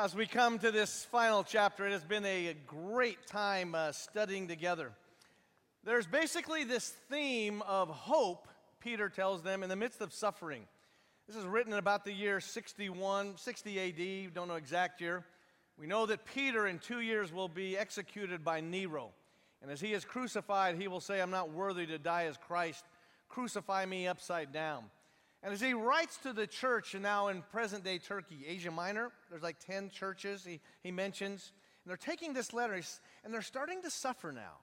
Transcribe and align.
As 0.00 0.14
we 0.14 0.26
come 0.26 0.60
to 0.60 0.70
this 0.70 1.04
final 1.06 1.42
chapter, 1.42 1.84
it 1.84 1.90
has 1.90 2.04
been 2.04 2.24
a 2.24 2.54
great 2.68 3.26
time 3.26 3.74
uh, 3.74 3.90
studying 3.90 4.46
together. 4.46 4.92
There's 5.82 6.06
basically 6.06 6.62
this 6.62 6.90
theme 7.10 7.62
of 7.62 7.88
hope, 7.88 8.46
Peter 8.78 9.08
tells 9.08 9.42
them, 9.42 9.64
in 9.64 9.68
the 9.68 9.74
midst 9.74 10.00
of 10.00 10.12
suffering. 10.12 10.68
This 11.26 11.34
is 11.34 11.44
written 11.44 11.72
in 11.72 11.80
about 11.80 12.04
the 12.04 12.12
year 12.12 12.38
61, 12.38 13.38
60 13.38 14.28
AD, 14.28 14.34
don't 14.34 14.46
know 14.46 14.54
exact 14.54 15.00
year. 15.00 15.24
We 15.76 15.88
know 15.88 16.06
that 16.06 16.24
Peter 16.24 16.68
in 16.68 16.78
two 16.78 17.00
years 17.00 17.32
will 17.32 17.48
be 17.48 17.76
executed 17.76 18.44
by 18.44 18.60
Nero. 18.60 19.10
And 19.62 19.68
as 19.68 19.80
he 19.80 19.94
is 19.94 20.04
crucified, 20.04 20.76
he 20.76 20.86
will 20.86 21.00
say, 21.00 21.20
I'm 21.20 21.32
not 21.32 21.50
worthy 21.50 21.86
to 21.86 21.98
die 21.98 22.26
as 22.26 22.36
Christ. 22.36 22.84
Crucify 23.28 23.84
me 23.84 24.06
upside 24.06 24.52
down. 24.52 24.84
And 25.42 25.52
as 25.52 25.60
he 25.60 25.72
writes 25.72 26.16
to 26.18 26.32
the 26.32 26.46
church 26.46 26.94
now 26.94 27.28
in 27.28 27.42
present 27.52 27.84
day 27.84 27.98
Turkey, 27.98 28.44
Asia 28.46 28.70
Minor, 28.70 29.12
there's 29.30 29.42
like 29.42 29.58
10 29.60 29.90
churches 29.90 30.44
he, 30.44 30.60
he 30.82 30.90
mentions. 30.90 31.52
And 31.84 31.90
they're 31.90 31.96
taking 31.96 32.32
this 32.32 32.52
letter 32.52 32.80
and 33.24 33.32
they're 33.32 33.42
starting 33.42 33.82
to 33.82 33.90
suffer 33.90 34.32
now. 34.32 34.58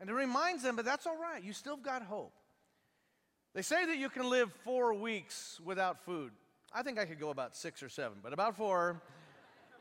And 0.00 0.08
it 0.08 0.14
reminds 0.14 0.62
them, 0.62 0.76
but 0.76 0.84
that's 0.84 1.06
all 1.06 1.18
right, 1.18 1.42
you 1.42 1.52
still 1.52 1.76
got 1.76 2.02
hope. 2.02 2.32
They 3.54 3.62
say 3.62 3.86
that 3.86 3.96
you 3.96 4.10
can 4.10 4.28
live 4.28 4.52
four 4.64 4.92
weeks 4.92 5.58
without 5.64 6.04
food. 6.04 6.32
I 6.72 6.82
think 6.82 6.98
I 6.98 7.06
could 7.06 7.20
go 7.20 7.30
about 7.30 7.56
six 7.56 7.82
or 7.82 7.88
seven, 7.88 8.18
but 8.22 8.32
about 8.32 8.56
four. 8.56 9.00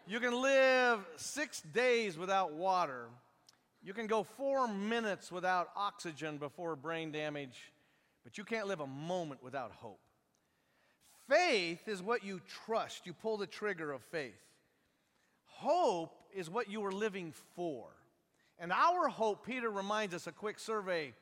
You 0.08 0.20
can 0.20 0.42
live 0.42 1.00
six 1.18 1.62
days 1.62 2.18
without 2.18 2.54
water. 2.54 3.08
You 3.84 3.94
can 3.94 4.08
go 4.08 4.24
four 4.24 4.68
minutes 4.68 5.32
without 5.32 5.70
oxygen 5.76 6.38
before 6.38 6.76
brain 6.76 7.12
damage, 7.12 7.74
but 8.24 8.38
you 8.38 8.44
can't 8.44 8.68
live 8.68 8.80
a 8.80 8.88
moment 8.88 9.44
without 9.44 9.72
hope. 9.72 10.05
Faith 11.28 11.88
is 11.88 12.02
what 12.02 12.24
you 12.24 12.42
trust. 12.66 13.06
You 13.06 13.14
pull 13.14 13.38
the 13.38 13.48
trigger 13.48 13.92
of 13.92 14.02
faith. 14.04 14.40
Hope 15.46 16.16
is 16.34 16.50
what 16.50 16.70
you 16.70 16.84
are 16.86 16.92
living 16.92 17.34
for. 17.56 17.88
And 18.60 18.72
our 18.72 19.08
hope, 19.08 19.46
Peter 19.46 19.70
reminds 19.70 20.14
us 20.14 20.28
a 20.28 20.32
quick 20.32 20.60
survey. 20.60 21.14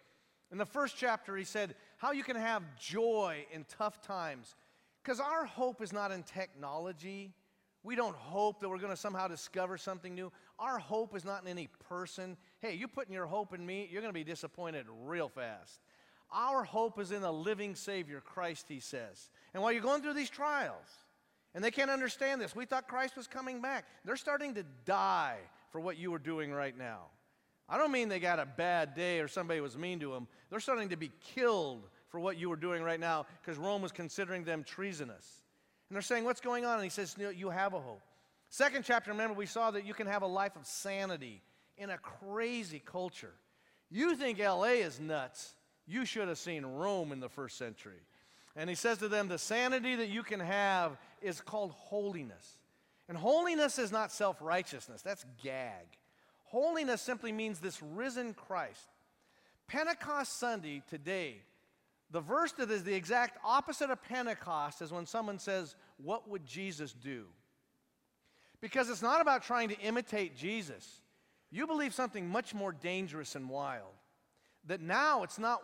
In 0.51 0.57
the 0.57 0.65
first 0.65 0.95
chapter, 0.97 1.35
he 1.35 1.45
said, 1.45 1.75
How 1.97 2.11
you 2.11 2.23
can 2.23 2.35
have 2.35 2.63
joy 2.77 3.45
in 3.51 3.65
tough 3.77 4.01
times. 4.01 4.55
Because 5.03 5.19
our 5.19 5.45
hope 5.45 5.81
is 5.81 5.91
not 5.91 6.11
in 6.11 6.23
technology. 6.23 7.33
We 7.83 7.95
don't 7.95 8.15
hope 8.15 8.61
that 8.61 8.69
we're 8.69 8.77
going 8.77 8.91
to 8.91 8.97
somehow 8.97 9.27
discover 9.27 9.77
something 9.77 10.15
new. 10.15 10.31
Our 10.57 10.79
hope 10.79 11.15
is 11.15 11.25
not 11.25 11.43
in 11.43 11.49
any 11.49 11.67
person. 11.89 12.37
Hey, 12.59 12.75
you 12.75 12.87
putting 12.87 13.13
your 13.13 13.25
hope 13.25 13.53
in 13.53 13.65
me, 13.65 13.89
you're 13.91 14.01
going 14.01 14.13
to 14.13 14.17
be 14.17 14.23
disappointed 14.23 14.85
real 15.03 15.27
fast. 15.27 15.81
Our 16.33 16.63
hope 16.63 16.99
is 16.99 17.11
in 17.11 17.23
a 17.23 17.31
living 17.31 17.75
Savior, 17.75 18.21
Christ, 18.21 18.65
he 18.67 18.79
says. 18.79 19.29
And 19.53 19.61
while 19.61 19.71
you're 19.71 19.81
going 19.81 20.01
through 20.01 20.15
these 20.15 20.29
trials, 20.29 20.87
and 21.53 21.63
they 21.63 21.71
can't 21.71 21.91
understand 21.91 22.41
this, 22.41 22.55
we 22.55 22.65
thought 22.65 22.87
Christ 22.87 23.15
was 23.15 23.27
coming 23.27 23.61
back. 23.61 23.85
They're 24.03 24.15
starting 24.15 24.55
to 24.55 24.63
die 24.85 25.37
for 25.71 25.79
what 25.79 25.97
you 25.97 26.13
are 26.13 26.19
doing 26.19 26.51
right 26.51 26.77
now. 26.77 27.05
I 27.69 27.77
don't 27.77 27.91
mean 27.91 28.09
they 28.09 28.19
got 28.19 28.39
a 28.39 28.45
bad 28.45 28.93
day 28.93 29.19
or 29.19 29.27
somebody 29.27 29.61
was 29.61 29.77
mean 29.77 29.99
to 29.99 30.11
them. 30.11 30.27
They're 30.49 30.59
starting 30.59 30.89
to 30.89 30.97
be 30.97 31.11
killed 31.35 31.87
for 32.09 32.19
what 32.19 32.37
you 32.37 32.51
are 32.51 32.57
doing 32.57 32.83
right 32.83 32.99
now 32.99 33.25
because 33.41 33.57
Rome 33.57 33.81
was 33.81 33.91
considering 33.91 34.43
them 34.43 34.63
treasonous. 34.63 35.43
And 35.89 35.95
they're 35.95 36.01
saying, 36.01 36.25
What's 36.25 36.41
going 36.41 36.65
on? 36.65 36.75
And 36.75 36.83
he 36.83 36.89
says, 36.89 37.15
You 37.35 37.49
have 37.49 37.73
a 37.73 37.79
hope. 37.79 38.01
Second 38.49 38.83
chapter, 38.85 39.11
remember, 39.11 39.33
we 39.33 39.47
saw 39.47 39.71
that 39.71 39.85
you 39.85 39.93
can 39.93 40.07
have 40.07 40.21
a 40.21 40.27
life 40.27 40.55
of 40.55 40.65
sanity 40.67 41.41
in 41.77 41.89
a 41.89 41.97
crazy 41.97 42.81
culture. 42.83 43.33
You 43.89 44.15
think 44.15 44.39
LA 44.39 44.81
is 44.83 44.99
nuts. 44.99 45.53
You 45.85 46.05
should 46.05 46.27
have 46.27 46.37
seen 46.37 46.65
Rome 46.65 47.11
in 47.11 47.19
the 47.19 47.29
first 47.29 47.57
century. 47.57 48.01
And 48.55 48.69
he 48.69 48.75
says 48.75 48.99
to 48.99 49.07
them, 49.07 49.27
The 49.27 49.37
sanity 49.37 49.95
that 49.95 50.09
you 50.09 50.23
can 50.23 50.39
have 50.39 50.97
is 51.21 51.41
called 51.41 51.71
holiness. 51.71 52.57
And 53.09 53.17
holiness 53.17 53.79
is 53.79 53.91
not 53.91 54.11
self 54.11 54.37
righteousness, 54.41 55.01
that's 55.01 55.25
gag. 55.43 55.85
Holiness 56.45 57.01
simply 57.01 57.31
means 57.31 57.59
this 57.59 57.81
risen 57.81 58.33
Christ. 58.33 58.87
Pentecost 59.67 60.39
Sunday, 60.39 60.83
today, 60.87 61.37
the 62.11 62.21
verse 62.21 62.51
that 62.53 62.69
is 62.69 62.83
the 62.83 62.93
exact 62.93 63.39
opposite 63.43 63.89
of 63.89 64.03
Pentecost 64.03 64.81
is 64.81 64.91
when 64.91 65.07
someone 65.07 65.39
says, 65.39 65.75
What 65.97 66.29
would 66.29 66.45
Jesus 66.45 66.93
do? 66.93 67.25
Because 68.61 68.89
it's 68.89 69.01
not 69.01 69.19
about 69.19 69.43
trying 69.43 69.69
to 69.69 69.79
imitate 69.79 70.37
Jesus. 70.37 71.01
You 71.51 71.67
believe 71.67 71.93
something 71.93 72.29
much 72.29 72.53
more 72.53 72.71
dangerous 72.71 73.35
and 73.35 73.49
wild. 73.49 73.91
That 74.65 74.79
now 74.79 75.23
it's 75.23 75.39
not 75.39 75.61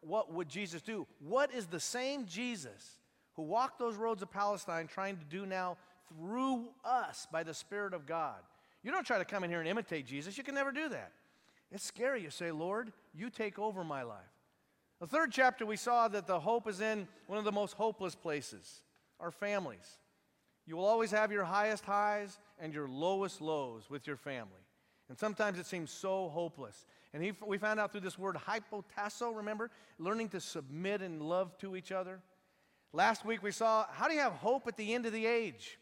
what 0.00 0.32
would 0.32 0.48
Jesus 0.48 0.82
do? 0.82 1.06
What 1.18 1.52
is 1.52 1.66
the 1.66 1.80
same 1.80 2.26
Jesus 2.26 2.98
who 3.34 3.42
walked 3.42 3.78
those 3.78 3.96
roads 3.96 4.22
of 4.22 4.30
Palestine 4.30 4.86
trying 4.86 5.16
to 5.16 5.24
do 5.24 5.46
now 5.46 5.76
through 6.08 6.68
us 6.84 7.26
by 7.30 7.42
the 7.42 7.54
Spirit 7.54 7.94
of 7.94 8.06
God? 8.06 8.38
You 8.82 8.90
don't 8.90 9.06
try 9.06 9.18
to 9.18 9.24
come 9.24 9.44
in 9.44 9.50
here 9.50 9.60
and 9.60 9.68
imitate 9.68 10.06
Jesus. 10.06 10.38
You 10.38 10.44
can 10.44 10.54
never 10.54 10.72
do 10.72 10.88
that. 10.88 11.12
It's 11.70 11.84
scary. 11.84 12.22
You 12.22 12.30
say, 12.30 12.50
Lord, 12.50 12.92
you 13.14 13.30
take 13.30 13.58
over 13.58 13.84
my 13.84 14.02
life. 14.02 14.18
The 15.00 15.06
third 15.06 15.32
chapter, 15.32 15.64
we 15.64 15.76
saw 15.76 16.08
that 16.08 16.26
the 16.26 16.40
hope 16.40 16.68
is 16.68 16.80
in 16.80 17.06
one 17.26 17.38
of 17.38 17.44
the 17.44 17.52
most 17.52 17.74
hopeless 17.74 18.14
places 18.14 18.82
our 19.18 19.30
families. 19.30 19.98
You 20.66 20.76
will 20.76 20.86
always 20.86 21.10
have 21.10 21.30
your 21.32 21.44
highest 21.44 21.84
highs 21.84 22.38
and 22.58 22.72
your 22.72 22.88
lowest 22.88 23.40
lows 23.40 23.90
with 23.90 24.06
your 24.06 24.16
family. 24.16 24.64
And 25.08 25.18
sometimes 25.18 25.58
it 25.58 25.66
seems 25.66 25.90
so 25.90 26.28
hopeless. 26.28 26.86
And 27.12 27.22
he, 27.22 27.32
we 27.44 27.58
found 27.58 27.80
out 27.80 27.92
through 27.92 28.02
this 28.02 28.18
word 28.18 28.36
hypotasso, 28.36 29.36
remember? 29.36 29.70
Learning 29.98 30.28
to 30.30 30.40
submit 30.40 31.02
and 31.02 31.20
love 31.20 31.56
to 31.58 31.74
each 31.74 31.90
other. 31.90 32.20
Last 32.92 33.24
week 33.24 33.42
we 33.42 33.50
saw 33.50 33.86
how 33.92 34.08
do 34.08 34.14
you 34.14 34.20
have 34.20 34.32
hope 34.32 34.66
at 34.66 34.76
the 34.76 34.94
end 34.94 35.06
of 35.06 35.12
the 35.12 35.26
age 35.26 35.78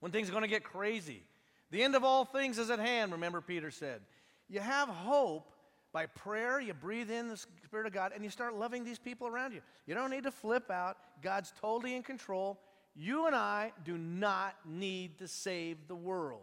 when 0.00 0.12
things 0.12 0.28
are 0.28 0.32
going 0.32 0.42
to 0.42 0.48
get 0.48 0.64
crazy? 0.64 1.22
The 1.70 1.82
end 1.82 1.94
of 1.94 2.04
all 2.04 2.24
things 2.24 2.58
is 2.58 2.70
at 2.70 2.78
hand, 2.78 3.12
remember 3.12 3.40
Peter 3.40 3.70
said. 3.70 4.00
You 4.48 4.60
have 4.60 4.88
hope 4.88 5.52
by 5.92 6.06
prayer, 6.06 6.60
you 6.60 6.74
breathe 6.74 7.10
in 7.10 7.28
the 7.28 7.36
Spirit 7.36 7.86
of 7.86 7.92
God, 7.92 8.12
and 8.14 8.24
you 8.24 8.30
start 8.30 8.54
loving 8.54 8.84
these 8.84 8.98
people 8.98 9.26
around 9.26 9.52
you. 9.52 9.60
You 9.86 9.94
don't 9.94 10.10
need 10.10 10.24
to 10.24 10.30
flip 10.30 10.70
out. 10.70 10.96
God's 11.22 11.52
totally 11.60 11.94
in 11.94 12.02
control. 12.02 12.60
You 12.94 13.26
and 13.26 13.34
I 13.34 13.72
do 13.84 13.98
not 13.98 14.54
need 14.64 15.18
to 15.18 15.28
save 15.28 15.88
the 15.88 15.94
world. 15.94 16.42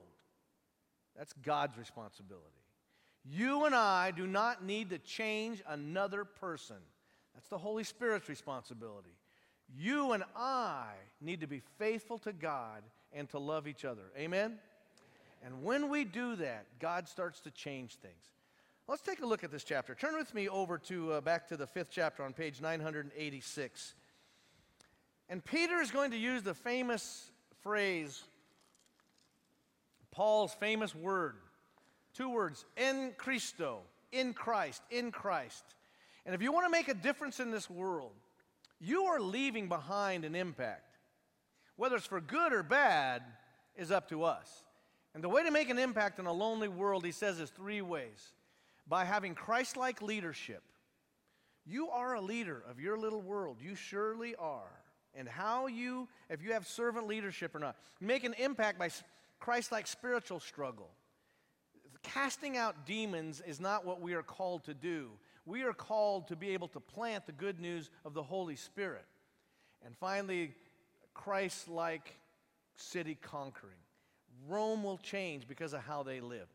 That's 1.18 1.34
God's 1.34 1.78
responsibility. 1.78 2.57
You 3.30 3.66
and 3.66 3.76
I 3.76 4.12
do 4.12 4.26
not 4.26 4.64
need 4.64 4.90
to 4.92 5.00
change 5.00 5.62
another 5.68 6.24
person. 6.24 6.78
That's 7.34 7.50
the 7.50 7.58
Holy 7.58 7.84
Spirit's 7.84 8.30
responsibility. 8.30 9.16
You 9.78 10.14
and 10.14 10.24
I 10.36 10.88
need 11.20 11.42
to 11.42 11.48
be 11.48 11.62
faithful 11.78 12.18
to 12.20 12.32
God 12.32 12.84
and 13.12 13.30
to 13.30 13.40
love 13.40 13.68
each 13.68 13.84
other. 13.84 14.04
Amen? 14.18 14.60
And 15.44 15.64
when 15.64 15.90
we 15.90 16.04
do 16.04 16.36
that, 16.38 16.66
God 16.80 17.08
starts 17.08 17.42
to 17.42 17.52
change 17.52 17.96
things. 17.96 18.14
Let's 18.88 19.02
take 19.02 19.22
a 19.22 19.26
look 19.26 19.44
at 19.44 19.52
this 19.52 19.66
chapter. 19.66 19.94
Turn 19.94 20.16
with 20.16 20.34
me 20.34 20.48
over 20.48 20.78
to 20.80 21.14
uh, 21.14 21.22
back 21.22 21.48
to 21.50 21.58
the 21.58 21.68
fifth 21.68 21.90
chapter 21.92 22.24
on 22.24 22.32
page 22.32 22.62
986. 22.62 23.94
And 25.30 25.44
Peter 25.44 25.82
is 25.82 25.92
going 25.92 26.12
to 26.12 26.18
use 26.18 26.42
the 26.42 26.54
famous 26.54 27.30
phrase, 27.62 28.24
Paul's 30.12 30.54
famous 30.54 30.96
word, 30.96 31.36
two 32.18 32.30
words, 32.30 32.66
in 32.76 33.14
Christo, 33.18 33.82
in 34.12 34.34
Christ, 34.34 34.82
in 34.90 35.12
Christ. 35.12 35.64
And 36.26 36.34
if 36.34 36.42
you 36.42 36.52
want 36.52 36.66
to 36.66 36.72
make 36.72 36.88
a 36.88 36.94
difference 36.94 37.40
in 37.40 37.52
this 37.52 37.70
world, 37.70 38.12
you 38.80 39.04
are 39.04 39.20
leaving 39.20 39.70
behind 39.70 40.26
an 40.26 40.36
impact. 40.36 40.98
Whether 41.76 41.96
it's 41.96 42.08
for 42.08 42.20
good 42.20 42.54
or 42.54 42.64
bad 42.64 43.22
is 43.76 43.92
up 43.92 44.10
to 44.10 44.24
us. 44.24 44.50
And 45.14 45.24
the 45.24 45.30
way 45.30 45.44
to 45.44 45.52
make 45.52 45.70
an 45.70 45.78
impact 45.78 46.20
in 46.20 46.26
a 46.26 46.34
lonely 46.34 46.68
world, 46.68 47.06
he 47.06 47.12
says, 47.12 47.40
is 47.40 47.50
three 47.50 47.82
ways 47.82 48.34
by 48.88 49.06
having 49.06 49.36
Christ 49.36 49.78
like 49.78 50.02
leadership. 50.02 50.64
You 51.66 51.90
are 51.90 52.16
a 52.16 52.22
leader 52.22 52.64
of 52.70 52.80
your 52.80 52.98
little 52.98 53.22
world. 53.22 53.58
You 53.62 53.76
surely 53.76 54.36
are. 54.36 54.72
And 55.14 55.28
how 55.28 55.68
you, 55.68 56.08
if 56.30 56.44
you 56.44 56.54
have 56.54 56.68
servant 56.68 57.08
leadership 57.08 57.56
or 57.56 57.60
not, 57.60 57.76
make 58.00 58.24
an 58.24 58.34
impact 58.38 58.80
by 58.80 58.90
Christ 59.40 59.72
like 59.72 59.88
spiritual 59.88 60.40
struggle. 60.40 60.90
Casting 62.14 62.56
out 62.56 62.86
demons 62.86 63.42
is 63.46 63.60
not 63.60 63.86
what 63.86 64.02
we 64.02 64.14
are 64.14 64.24
called 64.24 64.64
to 64.64 64.74
do. 64.74 65.10
We 65.46 65.64
are 65.64 65.74
called 65.74 66.28
to 66.30 66.36
be 66.36 66.50
able 66.50 66.70
to 66.70 66.80
plant 66.80 67.26
the 67.26 67.32
good 67.34 67.60
news 67.60 67.90
of 68.06 68.14
the 68.14 68.24
Holy 68.24 68.56
Spirit. 68.56 69.06
And 69.86 69.96
finally, 69.98 70.54
Christ 71.14 71.68
like 71.68 72.14
city 72.76 73.18
conquering. 73.22 73.78
Rome 74.48 74.84
will 74.84 74.98
change 74.98 75.48
because 75.48 75.74
of 75.74 75.82
how 75.82 76.04
they 76.04 76.22
live. 76.22 76.48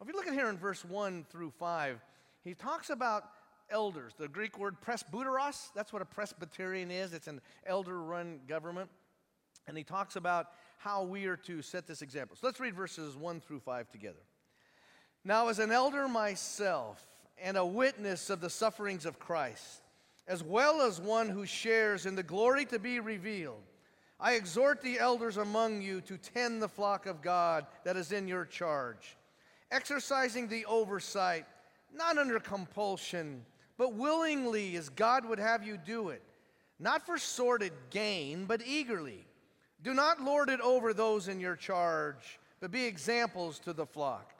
If 0.00 0.06
you 0.06 0.14
look 0.14 0.26
at 0.26 0.32
here 0.32 0.48
in 0.48 0.56
verse 0.56 0.84
1 0.84 1.26
through 1.28 1.50
5, 1.58 2.00
he 2.42 2.54
talks 2.54 2.90
about 2.90 3.24
elders. 3.68 4.12
The 4.18 4.28
Greek 4.28 4.58
word 4.58 4.76
presbyteros, 4.80 5.68
that's 5.74 5.92
what 5.92 6.02
a 6.02 6.06
Presbyterian 6.06 6.90
is. 6.90 7.12
It's 7.12 7.28
an 7.28 7.40
elder 7.66 8.00
run 8.02 8.40
government. 8.46 8.90
And 9.66 9.76
he 9.76 9.84
talks 9.84 10.16
about 10.16 10.46
how 10.78 11.02
we 11.02 11.26
are 11.26 11.36
to 11.36 11.62
set 11.62 11.86
this 11.86 12.00
example. 12.00 12.36
So 12.40 12.46
let's 12.46 12.60
read 12.60 12.74
verses 12.74 13.16
1 13.16 13.40
through 13.40 13.60
5 13.60 13.90
together. 13.90 14.20
Now, 15.24 15.48
as 15.48 15.58
an 15.58 15.70
elder 15.70 16.08
myself 16.08 17.04
and 17.38 17.56
a 17.56 17.64
witness 17.64 18.30
of 18.30 18.40
the 18.40 18.50
sufferings 18.50 19.04
of 19.04 19.18
Christ, 19.18 19.82
as 20.26 20.42
well 20.42 20.80
as 20.80 21.00
one 21.00 21.28
who 21.28 21.44
shares 21.44 22.06
in 22.06 22.14
the 22.14 22.22
glory 22.22 22.64
to 22.66 22.78
be 22.78 23.00
revealed, 23.00 23.62
I 24.18 24.34
exhort 24.34 24.80
the 24.80 24.98
elders 24.98 25.36
among 25.36 25.82
you 25.82 26.00
to 26.02 26.18
tend 26.18 26.60
the 26.62 26.68
flock 26.68 27.06
of 27.06 27.22
God 27.22 27.66
that 27.84 27.96
is 27.96 28.12
in 28.12 28.28
your 28.28 28.44
charge, 28.44 29.16
exercising 29.70 30.48
the 30.48 30.66
oversight, 30.66 31.46
not 31.94 32.18
under 32.18 32.38
compulsion, 32.38 33.44
but 33.76 33.94
willingly 33.94 34.76
as 34.76 34.90
God 34.90 35.24
would 35.24 35.38
have 35.38 35.64
you 35.64 35.78
do 35.78 36.10
it, 36.10 36.22
not 36.78 37.04
for 37.04 37.18
sordid 37.18 37.72
gain, 37.90 38.44
but 38.44 38.62
eagerly. 38.64 39.24
Do 39.82 39.94
not 39.94 40.22
lord 40.22 40.50
it 40.50 40.60
over 40.60 40.92
those 40.92 41.28
in 41.28 41.40
your 41.40 41.56
charge, 41.56 42.38
but 42.60 42.70
be 42.70 42.84
examples 42.84 43.58
to 43.60 43.72
the 43.72 43.86
flock. 43.86 44.34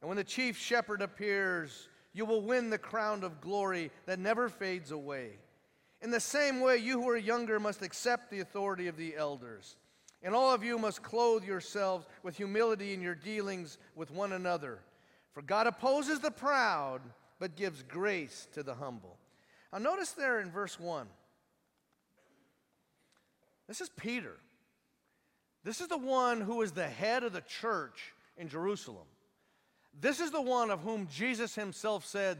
And 0.00 0.08
when 0.08 0.16
the 0.16 0.24
chief 0.24 0.56
shepherd 0.56 1.02
appears, 1.02 1.88
you 2.12 2.24
will 2.24 2.42
win 2.42 2.70
the 2.70 2.78
crown 2.78 3.24
of 3.24 3.40
glory 3.40 3.90
that 4.06 4.18
never 4.18 4.48
fades 4.48 4.90
away. 4.90 5.32
In 6.00 6.10
the 6.10 6.20
same 6.20 6.60
way, 6.60 6.76
you 6.76 7.02
who 7.02 7.08
are 7.08 7.16
younger 7.16 7.58
must 7.58 7.82
accept 7.82 8.30
the 8.30 8.40
authority 8.40 8.86
of 8.86 8.96
the 8.96 9.16
elders. 9.16 9.76
And 10.22 10.34
all 10.34 10.52
of 10.52 10.64
you 10.64 10.78
must 10.78 11.02
clothe 11.02 11.44
yourselves 11.44 12.06
with 12.22 12.36
humility 12.36 12.92
in 12.92 13.00
your 13.00 13.14
dealings 13.14 13.78
with 13.94 14.10
one 14.10 14.32
another. 14.32 14.80
For 15.32 15.42
God 15.42 15.66
opposes 15.66 16.20
the 16.20 16.30
proud, 16.30 17.00
but 17.38 17.56
gives 17.56 17.82
grace 17.82 18.48
to 18.54 18.62
the 18.62 18.74
humble. 18.74 19.16
Now, 19.72 19.78
notice 19.78 20.12
there 20.12 20.40
in 20.40 20.50
verse 20.50 20.78
1. 20.78 21.06
This 23.68 23.80
is 23.80 23.90
Peter. 23.90 24.36
This 25.62 25.80
is 25.80 25.88
the 25.88 25.98
one 25.98 26.40
who 26.40 26.62
is 26.62 26.72
the 26.72 26.88
head 26.88 27.22
of 27.22 27.32
the 27.32 27.42
church 27.42 28.14
in 28.36 28.48
Jerusalem. 28.48 29.06
This 30.00 30.20
is 30.20 30.30
the 30.30 30.42
one 30.42 30.70
of 30.70 30.80
whom 30.80 31.08
Jesus 31.08 31.54
himself 31.54 32.06
said, 32.06 32.38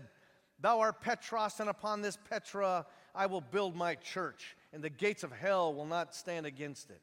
Thou 0.61 0.81
art 0.81 1.01
Petros, 1.01 1.61
and 1.61 1.69
upon 1.69 2.03
this 2.03 2.19
Petra 2.29 2.87
I 3.15 3.27
will 3.27 3.41
build 3.41 3.75
my 3.75 3.95
church, 3.97 4.57
and 4.73 4.83
the 4.83 4.91
gates 4.91 5.23
of 5.23 5.33
hell 5.33 5.75
will 5.75 5.87
not 5.87 6.15
stand 6.15 6.47
against 6.47 6.91
it. 6.91 7.01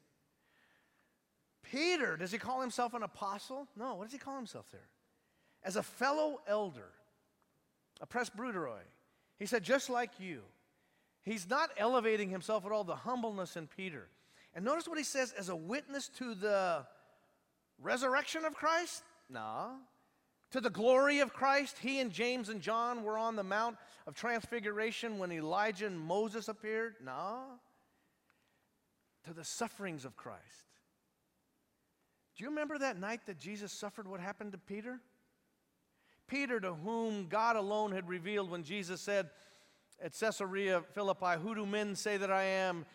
Peter, 1.63 2.15
does 2.15 2.31
he 2.31 2.37
call 2.37 2.61
himself 2.61 2.93
an 2.93 3.03
apostle? 3.03 3.67
No, 3.75 3.95
what 3.95 4.05
does 4.05 4.13
he 4.13 4.19
call 4.19 4.35
himself 4.35 4.67
there? 4.71 4.87
As 5.63 5.75
a 5.75 5.83
fellow 5.83 6.41
elder, 6.47 6.89
a 8.01 8.07
presbyteroi. 8.07 8.83
He 9.37 9.45
said, 9.45 9.63
just 9.63 9.89
like 9.89 10.11
you. 10.19 10.41
He's 11.23 11.49
not 11.49 11.71
elevating 11.77 12.29
himself 12.29 12.65
at 12.65 12.71
all, 12.71 12.83
the 12.83 12.95
humbleness 12.95 13.57
in 13.57 13.67
Peter. 13.67 14.07
And 14.53 14.63
notice 14.63 14.87
what 14.87 14.97
he 14.97 15.03
says 15.03 15.33
as 15.37 15.49
a 15.49 15.55
witness 15.55 16.07
to 16.19 16.35
the 16.35 16.85
resurrection 17.81 18.45
of 18.45 18.53
Christ? 18.53 19.03
No. 19.29 19.71
To 20.51 20.61
the 20.61 20.69
glory 20.69 21.19
of 21.19 21.33
Christ, 21.33 21.77
he 21.79 21.99
and 21.99 22.11
James 22.11 22.49
and 22.49 22.61
John 22.61 23.03
were 23.03 23.17
on 23.17 23.35
the 23.35 23.43
Mount 23.43 23.77
of 24.07 24.15
Transfiguration 24.15 25.17
when 25.17 25.31
Elijah 25.31 25.87
and 25.87 25.99
Moses 25.99 26.47
appeared? 26.47 26.95
No. 27.03 27.43
To 29.25 29.33
the 29.33 29.43
sufferings 29.43 30.05
of 30.05 30.15
Christ. 30.15 30.43
Do 32.37 32.43
you 32.43 32.49
remember 32.49 32.77
that 32.77 32.99
night 32.99 33.21
that 33.25 33.39
Jesus 33.39 33.71
suffered 33.71 34.07
what 34.07 34.19
happened 34.19 34.51
to 34.51 34.57
Peter? 34.57 34.99
Peter, 36.27 36.59
to 36.59 36.73
whom 36.73 37.27
God 37.27 37.55
alone 37.55 37.91
had 37.91 38.07
revealed 38.09 38.49
when 38.49 38.63
Jesus 38.63 39.01
said 39.01 39.29
at 40.01 40.17
Caesarea 40.19 40.81
Philippi, 40.93 41.39
Who 41.41 41.55
do 41.55 41.65
men 41.65 41.95
say 41.95 42.17
that 42.17 42.31
I 42.31 42.43
am? 42.43 42.85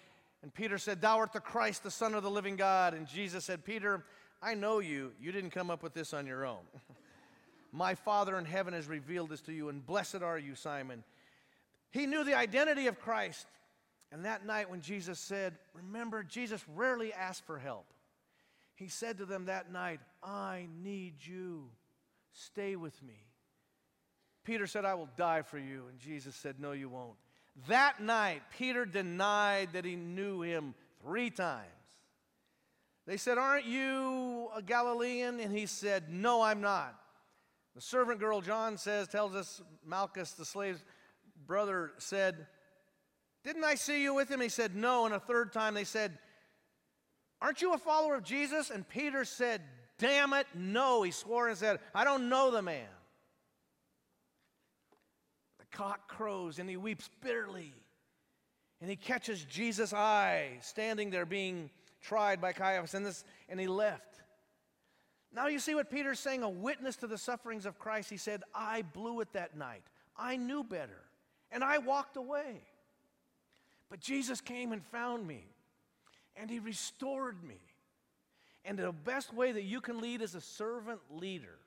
And 0.43 0.53
Peter 0.53 0.79
said, 0.79 1.01
Thou 1.01 1.19
art 1.19 1.33
the 1.33 1.41
Christ, 1.41 1.83
the 1.83 1.91
Son 1.91 2.15
of 2.15 2.23
the 2.23 2.31
living 2.31 2.57
God. 2.57 2.95
And 2.95 3.07
Jesus 3.07 3.45
said, 3.45 3.65
Peter, 3.65 4.05
I 4.43 4.55
know 4.55 4.79
you. 4.79 5.13
You 5.21 5.33
didn't 5.33 5.51
come 5.51 5.71
up 5.71 5.83
with 5.83 5.95
this 5.95 6.13
on 6.15 6.27
your 6.27 6.45
own. 6.45 6.63
My 7.73 7.95
Father 7.95 8.39
in 8.39 8.45
heaven 8.45 8.75
has 8.75 8.89
revealed 8.89 9.31
this 9.31 9.41
to 9.43 9.53
you, 9.53 9.69
and 9.69 9.85
blessed 9.85 10.23
are 10.23 10.39
you, 10.39 10.55
Simon. 10.55 11.05
He 11.91 12.07
knew 12.07 12.25
the 12.25 12.37
identity 12.37 12.87
of 12.87 13.01
Christ. 13.01 13.47
And 14.13 14.25
that 14.25 14.45
night, 14.45 14.71
when 14.71 14.81
Jesus 14.81 15.19
said, 15.19 15.55
Remember, 15.73 16.23
Jesus 16.23 16.65
rarely 16.75 17.13
asked 17.13 17.45
for 17.47 17.59
help. 17.59 17.87
He 18.75 18.89
said 18.89 19.19
to 19.19 19.27
them 19.27 19.45
that 19.47 19.71
night, 19.71 20.01
I 20.23 20.67
need 20.83 21.15
you. 21.21 21.69
Stay 22.33 22.77
with 22.77 23.01
me. 23.03 23.27
Peter 24.45 24.67
said, 24.67 24.85
I 24.85 24.95
will 24.95 25.09
die 25.17 25.43
for 25.43 25.59
you. 25.59 25.85
And 25.89 25.99
Jesus 25.99 26.35
said, 26.35 26.57
No, 26.59 26.73
you 26.73 26.89
won't. 26.89 27.17
That 27.69 28.01
night, 28.01 28.43
Peter 28.57 28.85
denied 28.85 29.71
that 29.75 29.85
he 29.85 29.97
knew 29.97 30.41
him 30.41 30.75
three 31.03 31.31
times. 31.31 31.67
They 33.07 33.17
said, 33.17 33.39
Aren't 33.39 33.67
you 33.67 34.49
a 34.57 34.63
Galilean? 34.63 35.41
And 35.41 35.57
he 35.57 35.67
said, 35.67 36.05
No, 36.09 36.43
I'm 36.43 36.61
not. 36.61 36.95
The 37.75 37.81
servant 37.81 38.21
girl, 38.21 38.41
John 38.41 38.77
says, 38.77 39.09
tells 39.09 39.35
us 39.35 39.63
Malchus, 39.87 40.33
the 40.33 40.45
slave's 40.45 40.85
brother, 41.47 41.93
said, 41.99 42.47
Didn't 43.45 43.65
I 43.65 43.77
see 43.77 44.03
you 44.03 44.15
with 44.15 44.29
him? 44.29 44.41
He 44.41 44.49
said, 44.49 44.75
No. 44.75 45.07
And 45.07 45.15
a 45.15 45.21
third 45.21 45.53
time 45.53 45.75
they 45.75 45.85
said, 45.85 46.19
Aren't 47.41 47.63
you 47.63 47.73
a 47.73 47.79
follower 47.79 48.17
of 48.17 48.25
Jesus? 48.25 48.71
And 48.71 48.89
Peter 48.89 49.25
said, 49.25 49.63
Damn 49.99 50.33
it, 50.33 50.47
no. 50.55 51.03
He 51.03 51.11
swore 51.11 51.49
and 51.49 51.57
said, 51.57 51.79
I 51.95 52.05
don't 52.05 52.29
know 52.29 52.51
the 52.51 52.63
man. 52.63 52.89
The 55.59 55.77
cock 55.77 56.09
crows 56.09 56.59
and 56.59 56.69
he 56.69 56.77
weeps 56.77 57.09
bitterly. 57.23 57.73
And 58.81 58.89
he 58.89 58.97
catches 58.97 59.45
Jesus' 59.45 59.93
eye 59.93 60.59
standing 60.63 61.11
there 61.11 61.27
being 61.27 61.71
tried 62.01 62.41
by 62.41 62.53
Caiaphas, 62.53 62.95
and, 62.95 63.05
this, 63.05 63.25
and 63.49 63.61
he 63.61 63.67
left. 63.67 64.10
Now 65.35 65.47
you 65.47 65.59
see 65.59 65.75
what 65.75 65.91
Peter's 65.91 66.19
saying, 66.19 66.43
a 66.43 66.49
witness 66.49 66.97
to 66.97 67.07
the 67.07 67.19
sufferings 67.19 67.67
of 67.67 67.79
Christ. 67.79 68.11
He 68.11 68.17
said, 68.17 68.43
I 68.55 68.83
blew 68.83 69.21
it 69.21 69.33
that 69.33 69.57
night. 69.57 69.83
I 70.17 70.37
knew 70.37 70.65
better, 70.65 71.03
and 71.53 71.63
I 71.63 71.79
walked 71.79 72.17
away. 72.17 72.63
But 73.89 74.01
Jesus 74.01 74.41
came 74.41 74.73
and 74.73 74.85
found 74.85 75.27
me, 75.27 75.45
and 76.37 76.51
he 76.51 76.59
restored 76.59 77.43
me. 77.43 77.61
And 78.65 78.79
the 78.79 78.93
best 78.93 79.33
way 79.33 79.53
that 79.53 79.63
you 79.63 79.81
can 79.81 80.01
lead 80.01 80.21
as 80.21 80.35
a 80.35 80.41
servant 80.41 81.01
leader 81.11 81.59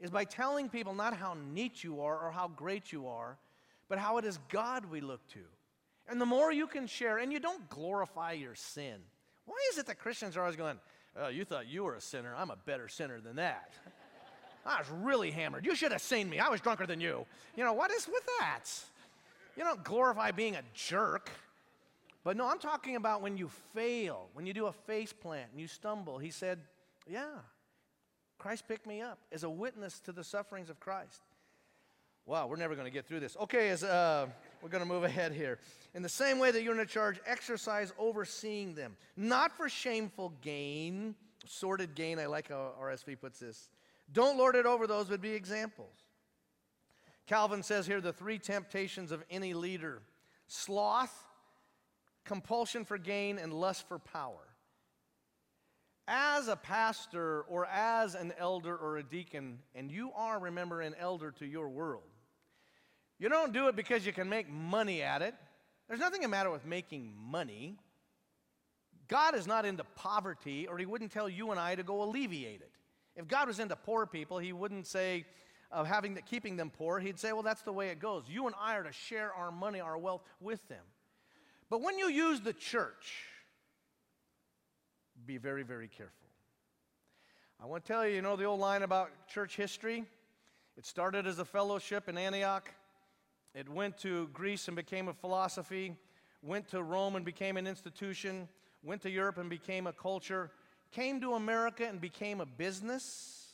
is 0.00 0.10
by 0.10 0.24
telling 0.24 0.68
people 0.68 0.94
not 0.94 1.16
how 1.16 1.36
neat 1.52 1.84
you 1.84 2.00
are 2.00 2.18
or 2.18 2.32
how 2.32 2.48
great 2.48 2.92
you 2.92 3.06
are, 3.06 3.38
but 3.88 3.98
how 3.98 4.18
it 4.18 4.24
is 4.24 4.38
God 4.48 4.86
we 4.86 5.00
look 5.00 5.26
to. 5.28 5.40
And 6.08 6.20
the 6.20 6.26
more 6.26 6.50
you 6.50 6.66
can 6.66 6.86
share, 6.86 7.18
and 7.18 7.32
you 7.32 7.38
don't 7.38 7.68
glorify 7.70 8.32
your 8.32 8.54
sin. 8.54 8.96
Why 9.44 9.56
is 9.70 9.78
it 9.78 9.86
that 9.86 9.98
Christians 9.98 10.36
are 10.36 10.40
always 10.40 10.56
going, 10.56 10.78
Oh, 11.18 11.28
you 11.28 11.44
thought 11.44 11.66
you 11.68 11.84
were 11.84 11.94
a 11.94 12.00
sinner. 12.00 12.34
I'm 12.36 12.50
a 12.50 12.56
better 12.56 12.88
sinner 12.88 13.20
than 13.20 13.36
that. 13.36 13.72
I 14.64 14.78
was 14.78 14.88
really 14.90 15.30
hammered. 15.30 15.66
You 15.66 15.74
should 15.74 15.92
have 15.92 16.00
seen 16.00 16.30
me. 16.30 16.38
I 16.38 16.48
was 16.48 16.60
drunker 16.60 16.86
than 16.86 17.00
you. 17.00 17.26
You 17.56 17.64
know, 17.64 17.72
what 17.72 17.90
is 17.90 18.06
with 18.06 18.22
that? 18.38 18.64
You 19.56 19.64
don't 19.64 19.82
glorify 19.84 20.30
being 20.30 20.56
a 20.56 20.62
jerk. 20.74 21.30
But 22.24 22.36
no, 22.36 22.48
I'm 22.48 22.58
talking 22.58 22.96
about 22.96 23.20
when 23.20 23.36
you 23.36 23.48
fail, 23.74 24.28
when 24.34 24.46
you 24.46 24.54
do 24.54 24.66
a 24.66 24.72
face 24.72 25.12
plant 25.12 25.48
and 25.50 25.60
you 25.60 25.66
stumble. 25.66 26.18
He 26.18 26.30
said, 26.30 26.60
Yeah, 27.08 27.26
Christ 28.38 28.68
picked 28.68 28.86
me 28.86 29.00
up 29.00 29.18
as 29.32 29.42
a 29.42 29.50
witness 29.50 30.00
to 30.00 30.12
the 30.12 30.22
sufferings 30.22 30.70
of 30.70 30.78
Christ. 30.78 31.22
Wow, 32.24 32.46
we're 32.46 32.56
never 32.56 32.74
going 32.74 32.86
to 32.86 32.92
get 32.92 33.06
through 33.06 33.20
this. 33.20 33.36
Okay, 33.40 33.70
as, 33.70 33.82
uh, 33.82 34.26
we're 34.62 34.68
going 34.68 34.82
to 34.82 34.88
move 34.88 35.04
ahead 35.04 35.32
here. 35.32 35.58
In 35.94 36.02
the 36.02 36.08
same 36.08 36.38
way 36.38 36.50
that 36.50 36.62
you're 36.62 36.74
in 36.74 36.80
a 36.80 36.86
charge, 36.86 37.18
exercise 37.26 37.92
overseeing 37.98 38.74
them, 38.74 38.96
not 39.16 39.52
for 39.56 39.68
shameful 39.68 40.32
gain, 40.40 41.14
sordid 41.46 41.94
gain. 41.94 42.18
I 42.18 42.26
like 42.26 42.48
how 42.48 42.72
RSV 42.80 43.20
puts 43.20 43.40
this. 43.40 43.68
Don't 44.12 44.38
lord 44.38 44.54
it 44.54 44.66
over 44.66 44.86
those, 44.86 45.08
but 45.08 45.20
be 45.20 45.32
examples. 45.32 45.96
Calvin 47.26 47.62
says 47.62 47.86
here 47.86 48.00
the 48.00 48.12
three 48.12 48.38
temptations 48.38 49.10
of 49.10 49.24
any 49.30 49.54
leader 49.54 50.02
sloth, 50.46 51.24
compulsion 52.24 52.84
for 52.84 52.98
gain, 52.98 53.38
and 53.38 53.52
lust 53.52 53.88
for 53.88 53.98
power. 53.98 54.48
As 56.06 56.48
a 56.48 56.56
pastor 56.56 57.42
or 57.42 57.64
as 57.66 58.14
an 58.14 58.32
elder 58.38 58.76
or 58.76 58.98
a 58.98 59.02
deacon, 59.02 59.60
and 59.74 59.90
you 59.90 60.12
are, 60.14 60.38
remember, 60.38 60.80
an 60.80 60.94
elder 60.98 61.30
to 61.38 61.46
your 61.46 61.68
world, 61.68 62.02
you 63.22 63.28
don't 63.28 63.52
do 63.52 63.68
it 63.68 63.76
because 63.76 64.04
you 64.04 64.12
can 64.12 64.28
make 64.28 64.50
money 64.50 65.00
at 65.00 65.22
it. 65.22 65.32
There's 65.86 66.00
nothing 66.00 66.22
the 66.22 66.28
matter 66.28 66.50
with 66.50 66.66
making 66.66 67.14
money. 67.16 67.78
God 69.06 69.36
is 69.36 69.46
not 69.46 69.64
into 69.64 69.84
poverty, 69.94 70.66
or 70.66 70.76
He 70.76 70.86
wouldn't 70.86 71.12
tell 71.12 71.28
you 71.28 71.52
and 71.52 71.60
I 71.60 71.76
to 71.76 71.84
go 71.84 72.02
alleviate 72.02 72.62
it. 72.62 72.72
If 73.14 73.28
God 73.28 73.46
was 73.46 73.60
into 73.60 73.76
poor 73.76 74.06
people, 74.06 74.38
He 74.38 74.52
wouldn't 74.52 74.88
say, 74.88 75.24
of 75.70 75.86
having 75.86 76.14
the, 76.14 76.22
keeping 76.22 76.56
them 76.56 76.68
poor, 76.68 76.98
He'd 76.98 77.16
say, 77.16 77.32
well, 77.32 77.44
that's 77.44 77.62
the 77.62 77.72
way 77.72 77.90
it 77.90 78.00
goes. 78.00 78.24
You 78.26 78.48
and 78.48 78.56
I 78.60 78.74
are 78.74 78.82
to 78.82 78.92
share 78.92 79.32
our 79.32 79.52
money, 79.52 79.78
our 79.78 79.96
wealth 79.96 80.24
with 80.40 80.66
them. 80.66 80.84
But 81.70 81.80
when 81.80 81.98
you 81.98 82.08
use 82.08 82.40
the 82.40 82.52
church, 82.52 83.28
be 85.24 85.36
very, 85.36 85.62
very 85.62 85.86
careful. 85.86 86.26
I 87.62 87.66
want 87.66 87.84
to 87.84 87.92
tell 87.92 88.04
you, 88.04 88.16
you 88.16 88.22
know 88.22 88.34
the 88.34 88.46
old 88.46 88.58
line 88.58 88.82
about 88.82 89.28
church 89.28 89.54
history? 89.54 90.04
It 90.76 90.86
started 90.86 91.28
as 91.28 91.38
a 91.38 91.44
fellowship 91.44 92.08
in 92.08 92.18
Antioch. 92.18 92.68
It 93.54 93.68
went 93.68 93.98
to 93.98 94.28
Greece 94.28 94.68
and 94.68 94.76
became 94.76 95.08
a 95.08 95.12
philosophy, 95.12 95.94
went 96.42 96.68
to 96.68 96.82
Rome 96.82 97.16
and 97.16 97.24
became 97.24 97.56
an 97.56 97.66
institution, 97.66 98.48
went 98.82 99.02
to 99.02 99.10
Europe 99.10 99.38
and 99.38 99.50
became 99.50 99.86
a 99.86 99.92
culture, 99.92 100.50
came 100.90 101.20
to 101.20 101.34
America 101.34 101.86
and 101.86 102.00
became 102.00 102.40
a 102.40 102.46
business. 102.46 103.48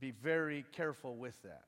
Be 0.00 0.12
very 0.12 0.64
careful 0.72 1.16
with 1.16 1.40
that. 1.42 1.64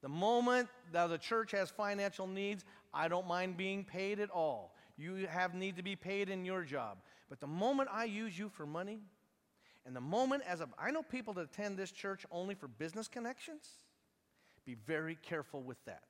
The 0.00 0.08
moment 0.08 0.68
that 0.92 1.06
the 1.08 1.18
church 1.18 1.52
has 1.52 1.70
financial 1.70 2.26
needs, 2.26 2.64
I 2.92 3.08
don't 3.08 3.26
mind 3.26 3.56
being 3.56 3.84
paid 3.84 4.20
at 4.20 4.30
all. 4.30 4.74
You 4.96 5.26
have 5.26 5.54
need 5.54 5.76
to 5.76 5.82
be 5.82 5.96
paid 5.96 6.28
in 6.28 6.44
your 6.44 6.62
job. 6.62 6.98
But 7.28 7.40
the 7.40 7.46
moment 7.46 7.88
I 7.92 8.04
use 8.04 8.38
you 8.38 8.48
for 8.48 8.66
money, 8.66 9.00
and 9.86 9.94
the 9.94 10.00
moment 10.00 10.42
as 10.46 10.60
a, 10.60 10.68
I 10.78 10.90
know 10.90 11.02
people 11.02 11.34
that 11.34 11.44
attend 11.44 11.76
this 11.76 11.90
church 11.90 12.24
only 12.30 12.54
for 12.54 12.68
business 12.68 13.08
connections, 13.08 13.68
be 14.64 14.76
very 14.86 15.16
careful 15.22 15.62
with 15.62 15.82
that. 15.84 16.02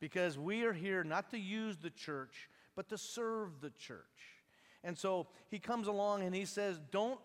Because 0.00 0.38
we 0.38 0.64
are 0.64 0.72
here 0.72 1.04
not 1.04 1.30
to 1.30 1.38
use 1.38 1.76
the 1.76 1.90
church, 1.90 2.48
but 2.74 2.88
to 2.90 2.98
serve 2.98 3.60
the 3.60 3.70
church. 3.70 4.04
And 4.84 4.96
so 4.96 5.26
he 5.48 5.58
comes 5.58 5.88
along 5.88 6.22
and 6.22 6.34
he 6.34 6.44
says, 6.44 6.80
Don't, 6.90 7.18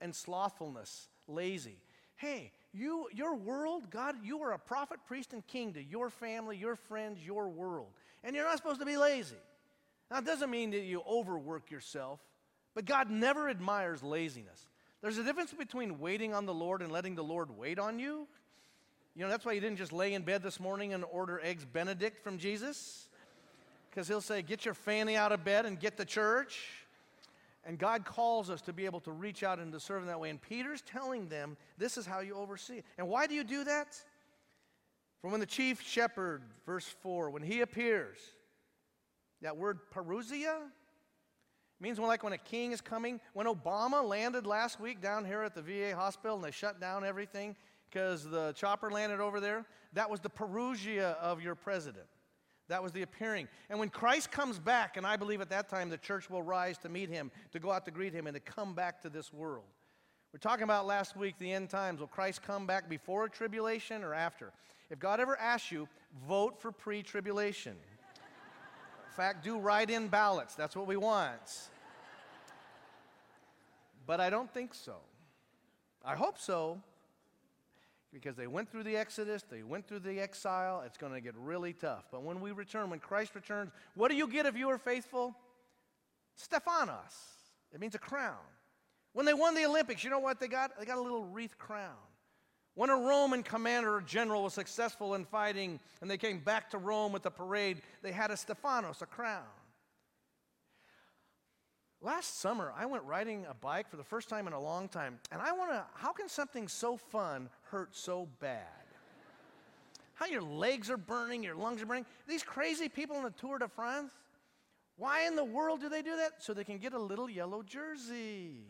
and 0.00 0.14
slothfulness, 0.14 1.08
lazy. 1.26 1.78
Hey, 2.16 2.52
you, 2.72 3.08
your 3.14 3.34
world, 3.34 3.90
God, 3.90 4.16
you 4.22 4.42
are 4.42 4.52
a 4.52 4.58
prophet, 4.58 4.98
priest, 5.06 5.32
and 5.32 5.46
king 5.46 5.72
to 5.74 5.82
your 5.82 6.10
family, 6.10 6.56
your 6.56 6.76
friends, 6.76 7.18
your 7.24 7.48
world. 7.48 7.88
And 8.22 8.34
you're 8.34 8.44
not 8.44 8.56
supposed 8.56 8.80
to 8.80 8.86
be 8.86 8.96
lazy. 8.96 9.36
Now, 10.10 10.18
it 10.18 10.24
doesn't 10.24 10.50
mean 10.50 10.70
that 10.72 10.82
you 10.82 11.02
overwork 11.08 11.70
yourself, 11.70 12.20
but 12.74 12.84
God 12.84 13.10
never 13.10 13.48
admires 13.48 14.02
laziness. 14.02 14.68
There's 15.00 15.18
a 15.18 15.22
difference 15.22 15.52
between 15.52 16.00
waiting 16.00 16.34
on 16.34 16.46
the 16.46 16.54
Lord 16.54 16.82
and 16.82 16.90
letting 16.90 17.14
the 17.14 17.24
Lord 17.24 17.56
wait 17.56 17.78
on 17.78 17.98
you. 17.98 18.26
You 19.18 19.24
know, 19.24 19.30
that's 19.30 19.44
why 19.44 19.50
you 19.50 19.60
didn't 19.60 19.78
just 19.78 19.92
lay 19.92 20.14
in 20.14 20.22
bed 20.22 20.44
this 20.44 20.60
morning 20.60 20.94
and 20.94 21.04
order 21.10 21.40
eggs 21.42 21.64
Benedict 21.64 22.22
from 22.22 22.38
Jesus. 22.38 23.08
Because 23.90 24.06
he'll 24.06 24.20
say, 24.20 24.42
Get 24.42 24.64
your 24.64 24.74
fanny 24.74 25.16
out 25.16 25.32
of 25.32 25.44
bed 25.44 25.66
and 25.66 25.80
get 25.80 25.96
to 25.96 26.04
church. 26.04 26.60
And 27.64 27.80
God 27.80 28.04
calls 28.04 28.48
us 28.48 28.60
to 28.62 28.72
be 28.72 28.84
able 28.84 29.00
to 29.00 29.10
reach 29.10 29.42
out 29.42 29.58
and 29.58 29.72
to 29.72 29.80
serve 29.80 30.02
in 30.02 30.06
that 30.06 30.20
way. 30.20 30.30
And 30.30 30.40
Peter's 30.40 30.82
telling 30.82 31.28
them, 31.28 31.56
This 31.78 31.98
is 31.98 32.06
how 32.06 32.20
you 32.20 32.36
oversee. 32.36 32.82
And 32.96 33.08
why 33.08 33.26
do 33.26 33.34
you 33.34 33.42
do 33.42 33.64
that? 33.64 34.00
For 35.20 35.32
when 35.32 35.40
the 35.40 35.46
chief 35.46 35.82
shepherd, 35.82 36.42
verse 36.64 36.86
4, 37.02 37.30
when 37.30 37.42
he 37.42 37.62
appears, 37.62 38.18
that 39.42 39.56
word 39.56 39.80
parousia 39.92 40.58
means 41.80 41.98
when, 41.98 42.06
like 42.06 42.22
when 42.22 42.34
a 42.34 42.38
king 42.38 42.70
is 42.70 42.80
coming. 42.80 43.20
When 43.32 43.48
Obama 43.48 44.06
landed 44.06 44.46
last 44.46 44.78
week 44.78 45.00
down 45.00 45.24
here 45.24 45.42
at 45.42 45.56
the 45.56 45.62
VA 45.62 45.96
hospital 45.96 46.36
and 46.36 46.44
they 46.44 46.52
shut 46.52 46.80
down 46.80 47.04
everything 47.04 47.56
because 47.90 48.24
the 48.24 48.52
chopper 48.52 48.90
landed 48.90 49.20
over 49.20 49.40
there, 49.40 49.64
that 49.94 50.10
was 50.10 50.20
the 50.20 50.30
parousia 50.30 51.16
of 51.16 51.42
your 51.42 51.54
president. 51.54 52.06
That 52.68 52.82
was 52.82 52.92
the 52.92 53.02
appearing. 53.02 53.48
And 53.70 53.78
when 53.78 53.88
Christ 53.88 54.30
comes 54.30 54.58
back, 54.58 54.96
and 54.96 55.06
I 55.06 55.16
believe 55.16 55.40
at 55.40 55.48
that 55.50 55.68
time 55.68 55.88
the 55.88 55.96
church 55.96 56.28
will 56.28 56.42
rise 56.42 56.76
to 56.78 56.88
meet 56.88 57.08
him, 57.08 57.30
to 57.52 57.58
go 57.58 57.70
out 57.70 57.86
to 57.86 57.90
greet 57.90 58.12
him, 58.12 58.26
and 58.26 58.34
to 58.34 58.40
come 58.40 58.74
back 58.74 59.00
to 59.02 59.08
this 59.08 59.32
world. 59.32 59.64
We're 60.32 60.38
talking 60.38 60.64
about 60.64 60.86
last 60.86 61.16
week 61.16 61.36
the 61.38 61.50
end 61.50 61.70
times. 61.70 62.00
Will 62.00 62.06
Christ 62.06 62.42
come 62.42 62.66
back 62.66 62.88
before 62.90 63.24
a 63.24 63.30
tribulation 63.30 64.04
or 64.04 64.12
after? 64.12 64.52
If 64.90 64.98
God 64.98 65.20
ever 65.20 65.38
asks 65.38 65.72
you, 65.72 65.88
vote 66.26 66.60
for 66.60 66.70
pre 66.70 67.02
tribulation. 67.02 67.72
in 67.72 69.16
fact, 69.16 69.42
do 69.42 69.58
write 69.58 69.88
in 69.88 70.08
ballots. 70.08 70.54
That's 70.54 70.76
what 70.76 70.86
we 70.86 70.96
want. 70.96 71.70
But 74.06 74.20
I 74.20 74.28
don't 74.28 74.52
think 74.52 74.74
so. 74.74 74.96
I 76.04 76.14
hope 76.14 76.38
so, 76.38 76.80
because 78.12 78.36
they 78.36 78.46
went 78.46 78.70
through 78.70 78.84
the 78.84 78.96
Exodus, 78.96 79.42
they 79.50 79.62
went 79.62 79.86
through 79.86 80.00
the 80.00 80.20
exile. 80.20 80.82
It's 80.86 80.96
going 80.96 81.12
to 81.12 81.20
get 81.20 81.34
really 81.36 81.72
tough. 81.72 82.04
But 82.10 82.22
when 82.22 82.40
we 82.40 82.52
return, 82.52 82.90
when 82.90 83.00
Christ 83.00 83.34
returns, 83.34 83.70
what 83.94 84.10
do 84.10 84.16
you 84.16 84.26
get 84.26 84.46
if 84.46 84.56
you 84.56 84.68
are 84.70 84.78
faithful? 84.78 85.36
Stephanos. 86.36 87.12
It 87.72 87.80
means 87.80 87.94
a 87.94 87.98
crown. 87.98 88.36
When 89.12 89.26
they 89.26 89.34
won 89.34 89.54
the 89.54 89.66
Olympics, 89.66 90.04
you 90.04 90.10
know 90.10 90.18
what 90.18 90.40
they 90.40 90.48
got? 90.48 90.78
They 90.78 90.86
got 90.86 90.98
a 90.98 91.02
little 91.02 91.24
wreath 91.24 91.58
crown. 91.58 91.96
When 92.74 92.90
a 92.90 92.96
Roman 92.96 93.42
commander 93.42 93.96
or 93.96 94.00
general 94.00 94.44
was 94.44 94.54
successful 94.54 95.16
in 95.16 95.24
fighting 95.24 95.80
and 96.00 96.08
they 96.08 96.16
came 96.16 96.38
back 96.38 96.70
to 96.70 96.78
Rome 96.78 97.12
with 97.12 97.26
a 97.26 97.30
parade, 97.30 97.82
they 98.02 98.12
had 98.12 98.30
a 98.30 98.36
Stephanos, 98.36 99.02
a 99.02 99.06
crown. 99.06 99.42
Last 102.00 102.40
summer, 102.40 102.72
I 102.76 102.86
went 102.86 103.02
riding 103.04 103.44
a 103.50 103.54
bike 103.54 103.90
for 103.90 103.96
the 103.96 104.04
first 104.04 104.28
time 104.28 104.46
in 104.46 104.52
a 104.52 104.60
long 104.60 104.88
time, 104.88 105.18
and 105.32 105.42
I 105.42 105.52
want 105.52 105.72
to, 105.72 105.84
how 105.94 106.12
can 106.12 106.28
something 106.28 106.68
so 106.68 106.96
fun 106.96 107.48
hurt 107.70 107.96
so 107.96 108.28
bad? 108.38 108.62
How 110.14 110.26
your 110.26 110.42
legs 110.42 110.90
are 110.90 110.96
burning, 110.96 111.42
your 111.42 111.56
lungs 111.56 111.82
are 111.82 111.86
burning. 111.86 112.06
These 112.28 112.42
crazy 112.42 112.88
people 112.88 113.16
in 113.16 113.24
the 113.24 113.30
Tour 113.30 113.58
de 113.58 113.68
France, 113.68 114.12
why 114.96 115.26
in 115.26 115.34
the 115.34 115.44
world 115.44 115.80
do 115.80 115.88
they 115.88 116.02
do 116.02 116.16
that? 116.16 116.42
So 116.42 116.54
they 116.54 116.64
can 116.64 116.78
get 116.78 116.92
a 116.92 116.98
little 116.98 117.28
yellow 117.28 117.62
jersey. 117.62 118.64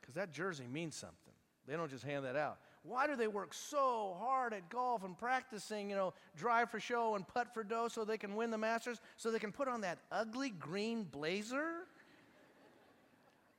Because 0.00 0.14
that 0.14 0.32
jersey 0.32 0.66
means 0.72 0.94
something. 0.94 1.16
They 1.66 1.76
don't 1.76 1.90
just 1.90 2.04
hand 2.04 2.24
that 2.24 2.36
out. 2.36 2.58
Why 2.84 3.06
do 3.06 3.14
they 3.14 3.28
work 3.28 3.54
so 3.54 4.16
hard 4.18 4.52
at 4.52 4.68
golf 4.68 5.04
and 5.04 5.16
practicing, 5.16 5.88
you 5.88 5.94
know, 5.94 6.14
drive 6.36 6.70
for 6.70 6.80
show 6.80 7.14
and 7.14 7.26
putt 7.26 7.54
for 7.54 7.62
dough 7.62 7.88
so 7.88 8.04
they 8.04 8.18
can 8.18 8.34
win 8.34 8.50
the 8.50 8.58
Masters, 8.58 9.00
so 9.16 9.30
they 9.30 9.38
can 9.38 9.52
put 9.52 9.68
on 9.68 9.82
that 9.82 9.98
ugly 10.10 10.50
green 10.50 11.04
blazer? 11.04 11.86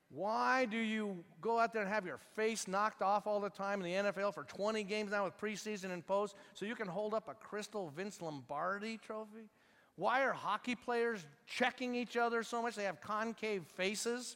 Why 0.10 0.65
do 0.65 0.77
you 0.77 1.24
go 1.42 1.58
out 1.58 1.74
there 1.74 1.82
and 1.82 1.92
have 1.92 2.06
your 2.06 2.20
face 2.36 2.68
knocked 2.68 3.01
off 3.01 3.25
all 3.25 3.39
the 3.39 3.50
time 3.50 3.84
in 3.84 3.86
the 3.86 4.12
NFL 4.12 4.34
for 4.34 4.44
20 4.44 4.84
games 4.84 5.10
now 5.12 5.24
with 5.24 5.39
preseason 5.39 5.92
and 5.92 6.06
post 6.06 6.36
so 6.53 6.65
you 6.65 6.75
can 6.75 6.88
hold 6.88 7.15
up 7.15 7.27
a 7.30 7.34
crystal 7.34 7.92
Vince 7.96 8.22
Lombardi 8.22 8.98
trophy? 8.98 9.50
Why 9.96 10.24
are 10.24 10.34
hockey 10.34 10.75
players 10.75 11.25
checking 11.48 11.96
each 11.96 12.18
other 12.18 12.44
so 12.44 12.62
much 12.62 12.75
they 12.75 12.84
have 12.84 13.01
concave 13.01 13.63
faces 13.75 14.36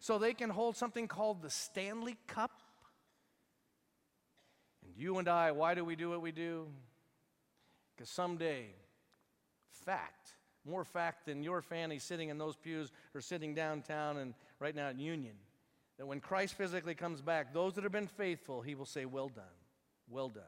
so 0.00 0.18
they 0.18 0.34
can 0.34 0.50
hold 0.50 0.76
something 0.76 1.08
called 1.08 1.40
the 1.40 1.50
Stanley 1.50 2.16
Cup? 2.26 2.50
You 4.96 5.18
and 5.18 5.28
I, 5.28 5.52
why 5.52 5.74
do 5.74 5.84
we 5.84 5.96
do 5.96 6.10
what 6.10 6.22
we 6.22 6.32
do? 6.32 6.66
Because 7.94 8.08
someday, 8.08 8.66
fact, 9.70 10.34
more 10.64 10.84
fact 10.84 11.26
than 11.26 11.42
your 11.42 11.62
fanny 11.62 11.98
sitting 11.98 12.28
in 12.28 12.38
those 12.38 12.56
pews 12.56 12.90
or 13.14 13.20
sitting 13.20 13.54
downtown 13.54 14.16
and 14.18 14.34
right 14.58 14.74
now 14.74 14.88
in 14.88 14.98
Union, 14.98 15.34
that 15.98 16.06
when 16.06 16.20
Christ 16.20 16.54
physically 16.54 16.94
comes 16.94 17.20
back, 17.20 17.52
those 17.52 17.74
that 17.74 17.84
have 17.84 17.92
been 17.92 18.08
faithful, 18.08 18.62
he 18.62 18.74
will 18.74 18.86
say, 18.86 19.04
Well 19.04 19.28
done, 19.28 19.44
well 20.08 20.28
done. 20.28 20.42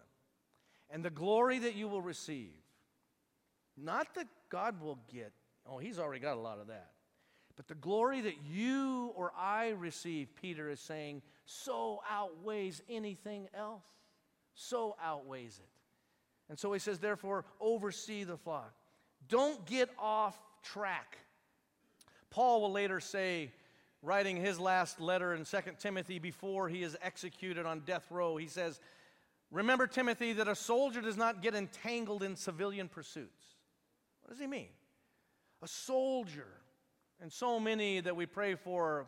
And 0.90 1.04
the 1.04 1.10
glory 1.10 1.58
that 1.60 1.74
you 1.74 1.88
will 1.88 2.02
receive, 2.02 2.54
not 3.76 4.14
that 4.14 4.26
God 4.48 4.80
will 4.80 4.98
get, 5.12 5.32
oh, 5.66 5.78
he's 5.78 5.98
already 5.98 6.20
got 6.20 6.36
a 6.36 6.40
lot 6.40 6.58
of 6.58 6.68
that. 6.68 6.90
But 7.56 7.68
the 7.68 7.74
glory 7.74 8.20
that 8.20 8.36
you 8.48 9.12
or 9.14 9.32
I 9.36 9.70
receive, 9.70 10.28
Peter 10.40 10.68
is 10.68 10.80
saying, 10.80 11.22
so 11.46 12.02
outweighs 12.10 12.82
anything 12.88 13.48
else 13.54 13.82
so 14.56 14.96
outweighs 15.02 15.58
it. 15.58 15.68
And 16.48 16.58
so 16.58 16.72
he 16.72 16.80
says, 16.80 16.98
therefore, 16.98 17.44
oversee 17.60 18.25
the 18.25 18.36
flock. 18.36 18.72
Don't 19.28 19.64
get 19.66 19.90
off 19.98 20.36
track. 20.62 21.18
Paul 22.30 22.62
will 22.62 22.72
later 22.72 22.98
say, 22.98 23.52
writing 24.02 24.36
his 24.36 24.58
last 24.58 25.00
letter 25.00 25.34
in 25.34 25.44
2 25.44 25.58
Timothy 25.78 26.18
before 26.18 26.68
he 26.68 26.82
is 26.82 26.96
executed 27.02 27.66
on 27.66 27.80
death 27.80 28.06
row, 28.10 28.36
he 28.36 28.46
says, 28.46 28.80
Remember, 29.50 29.86
Timothy, 29.86 30.32
that 30.34 30.48
a 30.48 30.56
soldier 30.56 31.00
does 31.00 31.16
not 31.16 31.40
get 31.40 31.54
entangled 31.54 32.22
in 32.22 32.34
civilian 32.34 32.88
pursuits. 32.88 33.54
What 34.22 34.32
does 34.32 34.40
he 34.40 34.46
mean? 34.46 34.68
A 35.62 35.68
soldier, 35.68 36.48
and 37.20 37.32
so 37.32 37.60
many 37.60 38.00
that 38.00 38.16
we 38.16 38.26
pray 38.26 38.56
for 38.56 39.06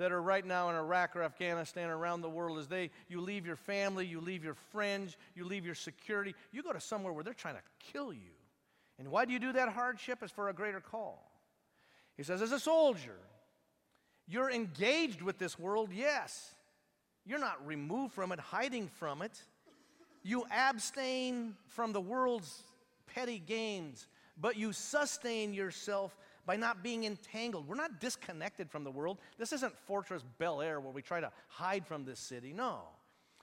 that 0.00 0.12
are 0.12 0.22
right 0.22 0.46
now 0.46 0.70
in 0.70 0.76
Iraq 0.76 1.14
or 1.14 1.22
Afghanistan 1.22 1.90
or 1.90 1.98
around 1.98 2.22
the 2.22 2.28
world 2.30 2.58
is 2.58 2.66
they 2.68 2.90
you 3.08 3.20
leave 3.20 3.44
your 3.44 3.54
family, 3.54 4.06
you 4.06 4.18
leave 4.18 4.42
your 4.42 4.54
friends, 4.72 5.14
you 5.34 5.44
leave 5.44 5.66
your 5.66 5.74
security, 5.74 6.34
you 6.52 6.62
go 6.62 6.72
to 6.72 6.80
somewhere 6.80 7.12
where 7.12 7.22
they're 7.22 7.34
trying 7.34 7.56
to 7.56 7.92
kill 7.92 8.10
you. 8.10 8.32
And 8.98 9.08
why 9.08 9.26
do 9.26 9.34
you 9.34 9.38
do 9.38 9.52
that 9.52 9.68
hardship? 9.68 10.22
Is 10.22 10.30
for 10.30 10.48
a 10.48 10.54
greater 10.54 10.80
call. 10.80 11.30
He 12.16 12.22
says, 12.22 12.40
as 12.40 12.50
a 12.50 12.58
soldier, 12.58 13.18
you're 14.26 14.50
engaged 14.50 15.20
with 15.20 15.36
this 15.36 15.58
world, 15.58 15.90
yes. 15.92 16.50
You're 17.26 17.38
not 17.38 17.66
removed 17.66 18.14
from 18.14 18.32
it, 18.32 18.40
hiding 18.40 18.88
from 18.88 19.20
it. 19.20 19.38
You 20.22 20.46
abstain 20.50 21.56
from 21.66 21.92
the 21.92 22.00
world's 22.00 22.62
petty 23.14 23.38
gains, 23.38 24.08
but 24.40 24.56
you 24.56 24.72
sustain 24.72 25.52
yourself 25.52 26.16
by 26.50 26.56
not 26.56 26.82
being 26.82 27.04
entangled. 27.04 27.68
We're 27.68 27.76
not 27.76 28.00
disconnected 28.00 28.72
from 28.72 28.82
the 28.82 28.90
world. 28.90 29.18
This 29.38 29.52
isn't 29.52 29.72
Fortress 29.86 30.24
Bel 30.38 30.60
Air 30.60 30.80
where 30.80 30.92
we 30.92 31.00
try 31.00 31.20
to 31.20 31.30
hide 31.46 31.86
from 31.86 32.04
this 32.04 32.18
city. 32.18 32.52
No. 32.52 32.80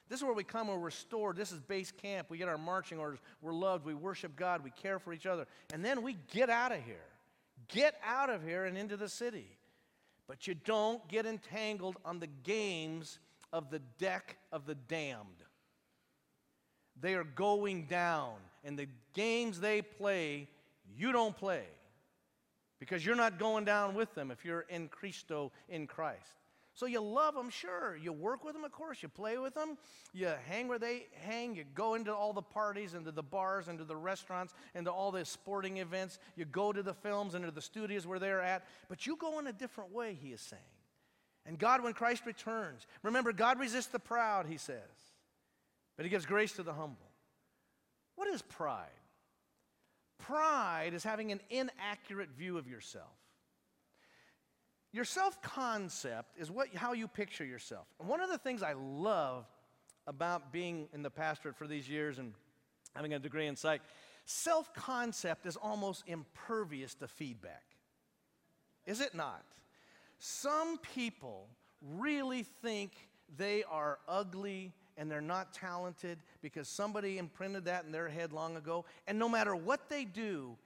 This 0.10 0.20
is 0.20 0.26
where 0.26 0.34
we 0.34 0.44
come, 0.44 0.68
we're 0.68 0.78
restored. 0.78 1.38
This 1.38 1.54
is 1.54 1.62
base 1.62 1.90
camp. 1.90 2.30
We 2.30 2.38
get 2.38 2.50
our 2.50 2.58
marching 2.58 3.00
orders. 3.00 3.20
We're 3.42 3.54
loved. 3.54 3.86
We 3.86 3.94
worship 3.94 4.36
God. 4.36 4.62
We 4.62 4.72
care 4.72 5.00
for 5.00 5.14
each 5.14 5.26
other. 5.26 5.48
And 5.74 5.86
then 5.86 6.02
we 6.02 6.18
get 6.34 6.50
out 6.50 6.74
of 6.74 6.84
here. 6.84 7.06
Get 7.70 7.96
out 8.06 8.30
of 8.30 8.44
here 8.44 8.66
and 8.66 8.78
into 8.78 8.98
the 8.98 9.08
city. 9.08 9.58
But 10.28 10.46
you 10.46 10.54
don't 10.54 11.08
get 11.08 11.26
entangled 11.26 11.96
on 12.04 12.20
the 12.20 12.28
games 12.28 13.20
of 13.54 13.70
the 13.70 13.80
deck 14.00 14.36
of 14.52 14.66
the 14.66 14.76
damned. 14.76 15.46
They 17.00 17.14
are 17.14 17.24
going 17.24 17.86
down, 17.86 18.34
and 18.66 18.78
the 18.78 18.90
games 19.14 19.62
they 19.62 19.82
play, 19.82 20.50
you 20.94 21.14
don't 21.14 21.38
play 21.38 21.64
because 22.80 23.06
you're 23.06 23.16
not 23.16 23.40
going 23.40 23.66
down 23.66 23.96
with 23.96 24.14
them 24.16 24.32
if 24.32 24.46
you're 24.46 24.66
in 24.70 24.88
Christo 24.88 25.52
in 25.70 25.88
Christ. 25.88 26.38
So 26.74 26.86
you 26.86 27.02
love 27.02 27.34
them, 27.34 27.50
sure. 27.50 27.98
You 27.98 28.14
work 28.14 28.44
with 28.46 28.54
them, 28.54 28.64
of 28.64 28.72
course. 28.72 29.02
You 29.02 29.10
play 29.10 29.40
with 29.40 29.56
them. 29.56 29.80
You 30.14 30.32
hang 30.46 30.68
where 30.68 30.78
they 30.78 31.08
hang. 31.24 31.56
You 31.56 31.64
go 31.74 31.96
into 31.96 32.14
all 32.14 32.34
the 32.34 32.42
parties, 32.44 32.94
into 32.94 33.12
the 33.12 33.24
bars, 33.24 33.68
into 33.68 33.84
the 33.84 33.96
restaurants, 33.96 34.54
into 34.76 34.92
all 34.92 35.12
the 35.12 35.26
sporting 35.26 35.78
events. 35.78 36.20
You 36.36 36.46
go 36.46 36.72
to 36.72 36.84
the 36.84 36.94
films, 36.94 37.34
into 37.34 37.50
the 37.50 37.64
studios 37.64 38.06
where 38.06 38.20
they're 38.20 38.44
at. 38.44 38.64
But 38.90 39.08
you 39.08 39.16
go 39.16 39.40
in 39.40 39.48
a 39.48 39.54
different 39.54 39.92
way, 39.92 40.16
he 40.22 40.30
is 40.30 40.42
saying. 40.42 40.62
And 41.48 41.58
God, 41.58 41.82
when 41.82 41.94
Christ 41.94 42.28
returns, 42.28 42.86
remember, 43.02 43.34
God 43.34 43.60
resists 43.60 43.88
the 43.88 43.98
proud, 43.98 44.46
he 44.46 44.58
says, 44.58 44.78
but 45.96 46.06
he 46.06 46.12
gives 46.12 46.28
grace 46.28 46.52
to 46.54 46.64
the 46.64 46.74
humble. 46.74 47.10
What 48.16 48.28
is 48.28 48.44
pride? 48.44 48.86
Pride 50.20 50.92
is 50.94 51.04
having 51.04 51.32
an 51.32 51.42
inaccurate 51.50 52.30
view 52.38 52.58
of 52.58 52.68
yourself. 52.68 53.14
Your 54.92 55.06
self 55.06 55.42
concept 55.42 56.38
is 56.38 56.50
what, 56.50 56.74
how 56.74 56.94
you 56.94 57.08
picture 57.08 57.46
yourself. 57.46 57.88
And 58.00 58.08
one 58.08 58.22
of 58.22 58.30
the 58.30 58.38
things 58.38 58.64
I 58.64 58.74
love 58.74 59.46
about 60.08 60.52
being 60.52 60.88
in 60.94 61.04
the 61.04 61.10
pastorate 61.10 61.58
for 61.58 61.68
these 61.68 61.88
years 61.88 62.18
and 62.18 62.34
having 62.96 63.14
a 63.14 63.20
degree 63.20 63.48
in 63.48 63.56
psych, 63.56 63.82
self 64.26 64.74
concept 64.74 65.46
is 65.46 65.56
almost 65.56 66.04
impervious 66.08 66.96
to 66.96 67.08
feedback. 67.08 67.64
Is 68.86 69.02
it 69.02 69.14
not? 69.14 69.44
Some 70.20 70.78
people 70.78 71.50
really 71.82 72.44
think 72.62 72.94
they 73.38 73.64
are 73.70 74.00
ugly 74.08 74.74
and 74.98 75.10
they're 75.10 75.22
not 75.22 75.54
talented 75.54 76.20
because 76.42 76.68
somebody 76.68 77.18
imprinted 77.18 77.66
that 77.66 77.86
in 77.86 77.92
their 77.92 78.10
head 78.10 78.34
long 78.34 78.58
ago. 78.58 78.86
And 79.06 79.20
no 79.20 79.30
matter 79.30 79.56
what 79.56 79.90
they 79.90 80.04
do, 80.06 80.58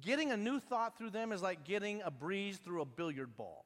getting 0.00 0.30
a 0.30 0.36
new 0.36 0.60
thought 0.60 0.96
through 0.98 1.10
them 1.10 1.32
is 1.32 1.42
like 1.42 1.64
getting 1.64 2.02
a 2.02 2.10
breeze 2.10 2.58
through 2.58 2.82
a 2.82 2.84
billiard 2.84 3.36
ball. 3.36 3.64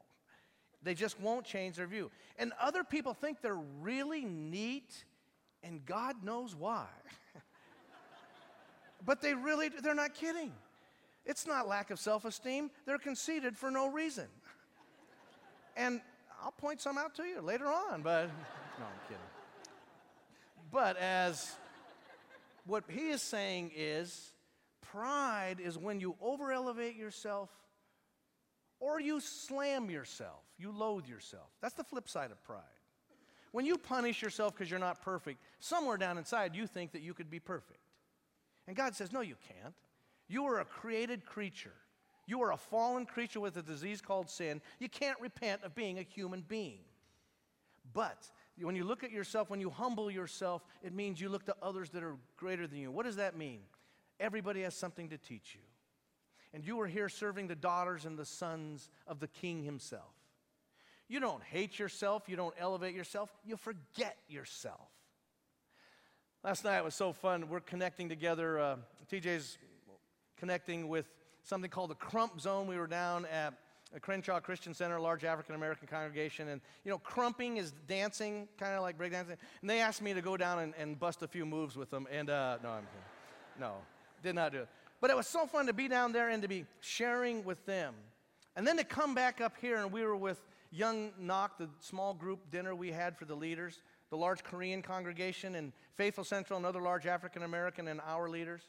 They 0.82 0.94
just 0.94 1.20
won't 1.20 1.44
change 1.44 1.76
their 1.76 1.86
view. 1.86 2.10
And 2.38 2.52
other 2.60 2.82
people 2.84 3.14
think 3.14 3.40
they're 3.40 3.54
really 3.54 4.24
neat, 4.24 5.04
and 5.62 5.84
God 5.84 6.24
knows 6.24 6.56
why. 6.56 6.86
but 9.04 9.20
they 9.20 9.34
really, 9.34 9.68
they're 9.68 9.94
not 9.94 10.14
kidding. 10.14 10.52
It's 11.24 11.46
not 11.46 11.68
lack 11.68 11.90
of 11.90 12.00
self 12.00 12.24
esteem, 12.24 12.70
they're 12.84 12.98
conceited 12.98 13.56
for 13.56 13.70
no 13.70 13.88
reason. 13.88 14.26
And 15.74 16.02
I'll 16.44 16.52
point 16.52 16.82
some 16.82 16.98
out 16.98 17.14
to 17.14 17.22
you 17.22 17.40
later 17.40 17.66
on, 17.66 18.02
but 18.02 18.26
no, 18.78 18.84
I'm 18.84 19.08
kidding. 19.08 19.31
But 20.73 20.97
as 20.97 21.55
what 22.67 22.85
he 22.88 23.11
is 23.11 23.23
saying 23.23 23.73
is, 23.76 24.33
Pride 24.93 25.57
is 25.59 25.79
when 25.79 26.00
you 26.00 26.17
over 26.21 26.52
elevate 26.52 26.97
yourself 26.97 27.49
or 28.79 29.00
you 29.00 29.21
slam 29.21 29.88
yourself, 29.88 30.43
you 30.59 30.71
loathe 30.71 31.07
yourself. 31.07 31.49
That's 31.62 31.75
the 31.75 31.85
flip 31.85 32.11
side 32.11 32.31
of 32.31 32.43
pride. 32.45 32.61
When 33.52 33.64
you 33.64 33.79
punish 33.79 34.21
yourself 34.21 34.52
because 34.52 34.71
you're 34.71 34.79
not 34.79 35.00
perfect, 35.00 35.41
somewhere 35.61 35.97
down 35.97 36.19
inside 36.19 36.55
you 36.55 36.67
think 36.67 36.93
that 36.93 37.00
you 37.00 37.14
could 37.14 37.31
be 37.31 37.38
perfect. 37.38 37.79
And 38.67 38.76
God 38.76 38.95
says, 38.95 39.12
No, 39.12 39.23
you 39.23 39.37
can't. 39.49 39.75
You 40.29 40.45
are 40.45 40.61
a 40.61 40.64
created 40.64 41.25
creature. 41.25 41.75
You 42.26 42.43
are 42.43 42.52
a 42.52 42.57
fallen 42.57 43.07
creature 43.07 43.41
with 43.41 43.57
a 43.57 43.62
disease 43.62 44.00
called 44.00 44.29
sin. 44.29 44.61
You 44.79 44.88
can't 44.88 45.21
repent 45.21 45.62
of 45.64 45.75
being 45.75 45.99
a 45.99 46.02
human 46.02 46.43
being. 46.47 46.81
But 47.93 48.31
when 48.61 48.76
you 48.76 48.85
look 48.85 49.05
at 49.05 49.11
yourself, 49.11 49.50
when 49.50 49.61
you 49.61 49.71
humble 49.71 50.11
yourself, 50.11 50.63
it 50.83 50.93
means 50.93 51.21
you 51.21 51.28
look 51.28 51.45
to 51.47 51.57
others 51.63 51.91
that 51.91 52.02
are 52.02 52.17
greater 52.37 52.67
than 52.67 52.78
you. 52.78 52.91
What 52.91 53.07
does 53.07 53.17
that 53.17 53.37
mean? 53.37 53.61
Everybody 54.21 54.63
has 54.63 54.75
something 54.75 55.09
to 55.09 55.19
teach 55.19 55.55
you. 55.55 55.61
And 56.55 56.65
you 56.65 56.81
are 56.81 56.87
here 56.87 57.09
serving 57.09 57.49
the 57.49 57.55
daughters 57.55 58.05
and 58.05 58.19
the 58.19 58.26
sons 58.26 58.91
of 59.07 59.21
the 59.21 59.28
king 59.28 59.63
himself. 59.63 60.13
You 61.09 61.21
don't 61.21 61.43
hate 61.43 61.78
yourself, 61.78 62.25
you 62.28 62.37
don't 62.37 62.55
elevate 62.59 62.95
yourself, 62.95 63.31
you 63.45 63.57
forget 63.57 64.17
yourself. 64.28 64.89
Last 66.45 66.65
night 66.65 66.83
was 66.83 66.95
so 66.95 67.13
fun. 67.13 67.49
We're 67.49 67.61
connecting 67.61 68.09
together. 68.09 68.59
Uh, 68.59 68.76
TJ's 69.11 69.59
connecting 70.37 70.89
with 70.89 71.07
something 71.45 71.71
called 71.71 71.91
the 71.91 71.95
Crump 71.95 72.41
Zone. 72.41 72.67
We 72.67 72.76
were 72.76 72.89
down 72.89 73.26
at 73.26 73.55
Crenshaw 74.00 74.41
Christian 74.41 74.75
Center, 74.75 74.97
a 74.97 75.02
large 75.02 75.25
African 75.25 75.55
American 75.55 75.87
congregation. 75.87 76.49
And, 76.49 76.61
you 76.85 76.91
know, 76.91 76.99
crumping 76.99 77.57
is 77.57 77.73
dancing, 77.87 78.49
kind 78.59 78.75
of 78.75 78.83
like 78.83 78.99
breakdancing. 78.99 79.37
And 79.61 79.71
they 79.71 79.81
asked 79.81 80.02
me 80.02 80.15
to 80.15 80.23
go 80.23 80.37
down 80.37 80.59
and, 80.61 80.75
and 80.78 80.99
bust 80.99 81.23
a 81.23 81.28
few 81.28 81.45
moves 81.45 81.76
with 81.76 81.91
them. 81.91 82.07
And, 82.11 82.31
uh, 82.31 82.59
no, 82.63 82.71
I'm 82.71 82.85
kidding. 82.85 83.61
No. 83.61 83.73
Did 84.23 84.35
not 84.35 84.52
do 84.52 84.61
it. 84.61 84.69
But 85.00 85.11
it 85.11 85.17
was 85.17 85.26
so 85.26 85.47
fun 85.47 85.67
to 85.67 85.73
be 85.73 85.89
down 85.89 86.13
there 86.13 86.28
and 86.28 86.43
to 86.43 86.49
be 86.49 86.65
sharing 86.81 87.45
with 87.45 87.65
them. 87.67 87.95
And 88.55 88.67
then 88.67 88.76
to 88.76 88.85
come 88.85 89.15
back 89.15 89.41
up 89.41 89.55
here, 89.61 89.83
and 89.83 89.91
we 89.91 90.05
were 90.05 90.17
with 90.17 90.41
Young 90.71 91.11
Nak, 91.19 91.59
the 91.59 91.69
small 91.81 92.15
group 92.15 92.50
dinner 92.50 92.75
we 92.75 92.93
had 92.93 93.17
for 93.19 93.25
the 93.25 93.35
leaders, 93.35 93.83
the 94.11 94.17
large 94.17 94.45
Korean 94.45 94.81
congregation, 94.81 95.55
and 95.55 95.73
Faithful 95.97 96.25
Central, 96.25 96.59
another 96.59 96.81
large 96.81 97.07
African 97.07 97.43
American, 97.43 97.89
and 97.89 98.00
our 98.07 98.28
leaders. 98.28 98.63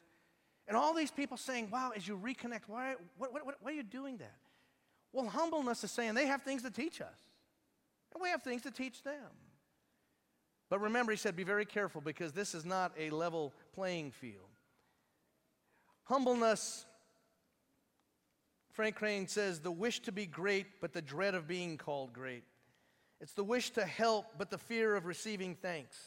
And 0.67 0.77
all 0.77 0.93
these 0.93 1.11
people 1.11 1.37
saying, 1.37 1.69
Wow, 1.69 1.91
as 1.95 2.07
you 2.07 2.17
reconnect, 2.17 2.61
why, 2.67 2.95
what, 3.17 3.33
what, 3.33 3.45
what, 3.45 3.55
why 3.61 3.71
are 3.71 3.75
you 3.75 3.83
doing 3.83 4.17
that? 4.17 4.35
Well, 5.13 5.27
humbleness 5.27 5.83
is 5.83 5.91
saying 5.91 6.15
they 6.15 6.27
have 6.27 6.41
things 6.41 6.63
to 6.63 6.71
teach 6.71 6.99
us, 6.99 7.17
and 8.13 8.21
we 8.21 8.29
have 8.29 8.41
things 8.41 8.63
to 8.63 8.71
teach 8.71 9.03
them. 9.03 9.31
But 10.69 10.81
remember, 10.81 11.11
he 11.11 11.17
said, 11.17 11.35
Be 11.35 11.43
very 11.43 11.65
careful 11.65 12.01
because 12.01 12.33
this 12.33 12.55
is 12.55 12.65
not 12.65 12.91
a 12.97 13.11
level 13.11 13.53
playing 13.75 14.11
field. 14.11 14.49
Humbleness, 16.05 16.85
Frank 18.71 18.95
Crane 18.95 19.27
says, 19.27 19.59
the 19.59 19.71
wish 19.71 19.99
to 20.01 20.11
be 20.11 20.25
great, 20.25 20.81
but 20.81 20.93
the 20.93 21.01
dread 21.01 21.35
of 21.35 21.47
being 21.47 21.77
called 21.77 22.11
great. 22.11 22.43
It's 23.21 23.33
the 23.33 23.43
wish 23.43 23.69
to 23.71 23.85
help, 23.85 24.25
but 24.37 24.49
the 24.49 24.57
fear 24.57 24.95
of 24.95 25.05
receiving 25.05 25.55
thanks. 25.55 25.97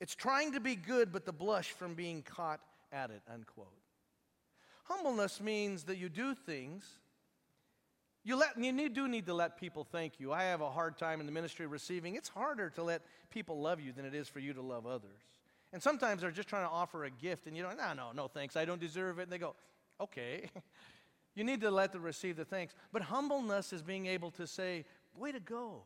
It's 0.00 0.14
trying 0.14 0.52
to 0.52 0.60
be 0.60 0.74
good, 0.74 1.12
but 1.12 1.24
the 1.24 1.32
blush 1.32 1.70
from 1.70 1.94
being 1.94 2.22
caught 2.22 2.60
at 2.90 3.10
it, 3.10 3.22
unquote. 3.32 3.68
Humbleness 4.84 5.40
means 5.40 5.84
that 5.84 5.96
you 5.96 6.08
do 6.08 6.34
things. 6.34 6.84
You, 8.24 8.36
let, 8.36 8.56
you 8.56 8.88
do 8.88 9.08
need 9.08 9.26
to 9.26 9.34
let 9.34 9.56
people 9.56 9.84
thank 9.84 10.20
you. 10.20 10.32
I 10.32 10.44
have 10.44 10.60
a 10.60 10.70
hard 10.70 10.96
time 10.96 11.18
in 11.18 11.26
the 11.26 11.32
ministry 11.32 11.66
receiving. 11.66 12.14
It's 12.14 12.28
harder 12.28 12.70
to 12.70 12.82
let 12.82 13.02
people 13.30 13.60
love 13.60 13.80
you 13.80 13.92
than 13.92 14.04
it 14.04 14.14
is 14.14 14.28
for 14.28 14.38
you 14.38 14.52
to 14.52 14.62
love 14.62 14.86
others. 14.86 15.20
And 15.72 15.82
sometimes 15.82 16.20
they're 16.20 16.30
just 16.30 16.48
trying 16.48 16.64
to 16.64 16.70
offer 16.70 17.04
a 17.04 17.10
gift, 17.10 17.46
and 17.46 17.56
you 17.56 17.62
know, 17.62 17.70
no, 17.70 17.94
no, 17.94 18.10
no, 18.14 18.28
thanks, 18.28 18.56
I 18.56 18.64
don't 18.64 18.80
deserve 18.80 19.18
it. 19.18 19.24
And 19.24 19.32
they 19.32 19.38
go, 19.38 19.54
okay. 20.00 20.50
you 21.34 21.44
need 21.44 21.62
to 21.62 21.70
let 21.70 21.92
them 21.92 22.02
receive 22.02 22.36
the 22.36 22.44
thanks. 22.44 22.74
But 22.92 23.02
humbleness 23.02 23.72
is 23.72 23.82
being 23.82 24.06
able 24.06 24.30
to 24.32 24.46
say, 24.46 24.84
way 25.16 25.32
to 25.32 25.40
go, 25.40 25.82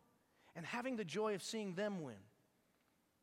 and 0.55 0.67
having 0.67 0.97
the 0.97 1.05
joy 1.05 1.35
of 1.35 1.43
seeing 1.43 1.75
them 1.75 2.03
win. 2.03 2.17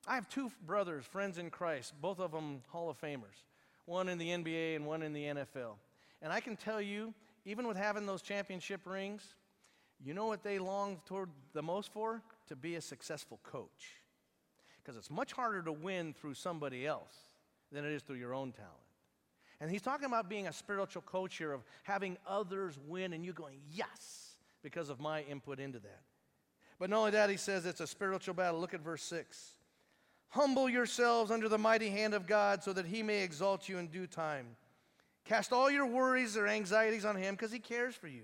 I 0.08 0.16
have 0.16 0.28
two 0.28 0.52
brothers, 0.66 1.06
friends 1.06 1.38
in 1.38 1.50
Christ, 1.50 1.94
both 2.02 2.20
of 2.20 2.32
them 2.32 2.62
Hall 2.70 2.90
of 2.90 3.00
Famers, 3.00 3.44
one 3.86 4.10
in 4.10 4.18
the 4.18 4.30
NBA 4.30 4.76
and 4.76 4.86
one 4.86 5.02
in 5.02 5.14
the 5.14 5.24
NFL. 5.24 5.76
And 6.22 6.32
I 6.32 6.40
can 6.40 6.56
tell 6.56 6.82
you, 6.82 7.14
even 7.46 7.68
with 7.68 7.78
having 7.78 8.06
those 8.06 8.22
championship 8.22 8.82
rings, 8.86 9.36
you 10.04 10.14
know 10.14 10.26
what 10.26 10.44
they 10.44 10.60
long 10.60 11.02
toward 11.06 11.30
the 11.54 11.62
most 11.62 11.92
for? 11.92 12.22
To 12.50 12.56
be 12.56 12.76
a 12.76 12.82
successful 12.82 13.40
coach 13.44 14.04
because 14.84 14.98
it's 14.98 15.10
much 15.10 15.32
harder 15.32 15.62
to 15.62 15.72
win 15.72 16.14
through 16.14 16.34
somebody 16.34 16.86
else 16.86 17.16
than 17.72 17.86
it 17.86 17.92
is 17.92 18.02
through 18.02 18.18
your 18.18 18.34
own 18.34 18.52
talent. 18.52 18.74
And 19.62 19.72
he's 19.72 19.82
talking 19.82 20.06
about 20.06 20.30
being 20.30 20.48
a 20.48 20.54
spiritual 20.54 21.04
coach 21.04 21.38
here, 21.38 21.54
of 21.54 21.64
having 21.84 22.18
others 22.28 22.78
win 22.88 23.14
and 23.14 23.24
you 23.24 23.32
going, 23.32 23.60
yes, 23.72 24.36
because 24.62 24.90
of 24.90 25.00
my 25.00 25.22
input 25.22 25.60
into 25.60 25.80
that. 25.80 26.02
But 26.80 26.90
not 26.90 26.98
only 26.98 27.12
that, 27.12 27.30
he 27.30 27.38
says 27.38 27.66
it's 27.66 27.80
a 27.80 27.88
spiritual 27.88 28.34
battle. 28.34 28.60
Look 28.60 28.74
at 28.74 28.82
verse 28.82 29.04
6. 29.04 29.52
Humble 30.30 30.68
yourselves 30.68 31.32
under 31.32 31.48
the 31.48 31.58
mighty 31.58 31.90
hand 31.90 32.14
of 32.14 32.28
God 32.28 32.64
so 32.64 32.74
that 32.74 32.86
he 32.86 33.04
may 33.04 33.24
exalt 33.24 33.70
you 33.70 33.78
in 33.78 33.88
due 33.88 34.08
time. 34.08 34.48
Cast 35.26 35.54
all 35.54 35.72
your 35.72 35.86
worries 35.86 36.36
or 36.36 36.48
anxieties 36.48 37.06
on 37.06 37.16
him 37.16 37.36
because 37.36 37.52
he 37.52 37.60
cares 37.60 37.96
for 37.96 38.08
you. 38.08 38.24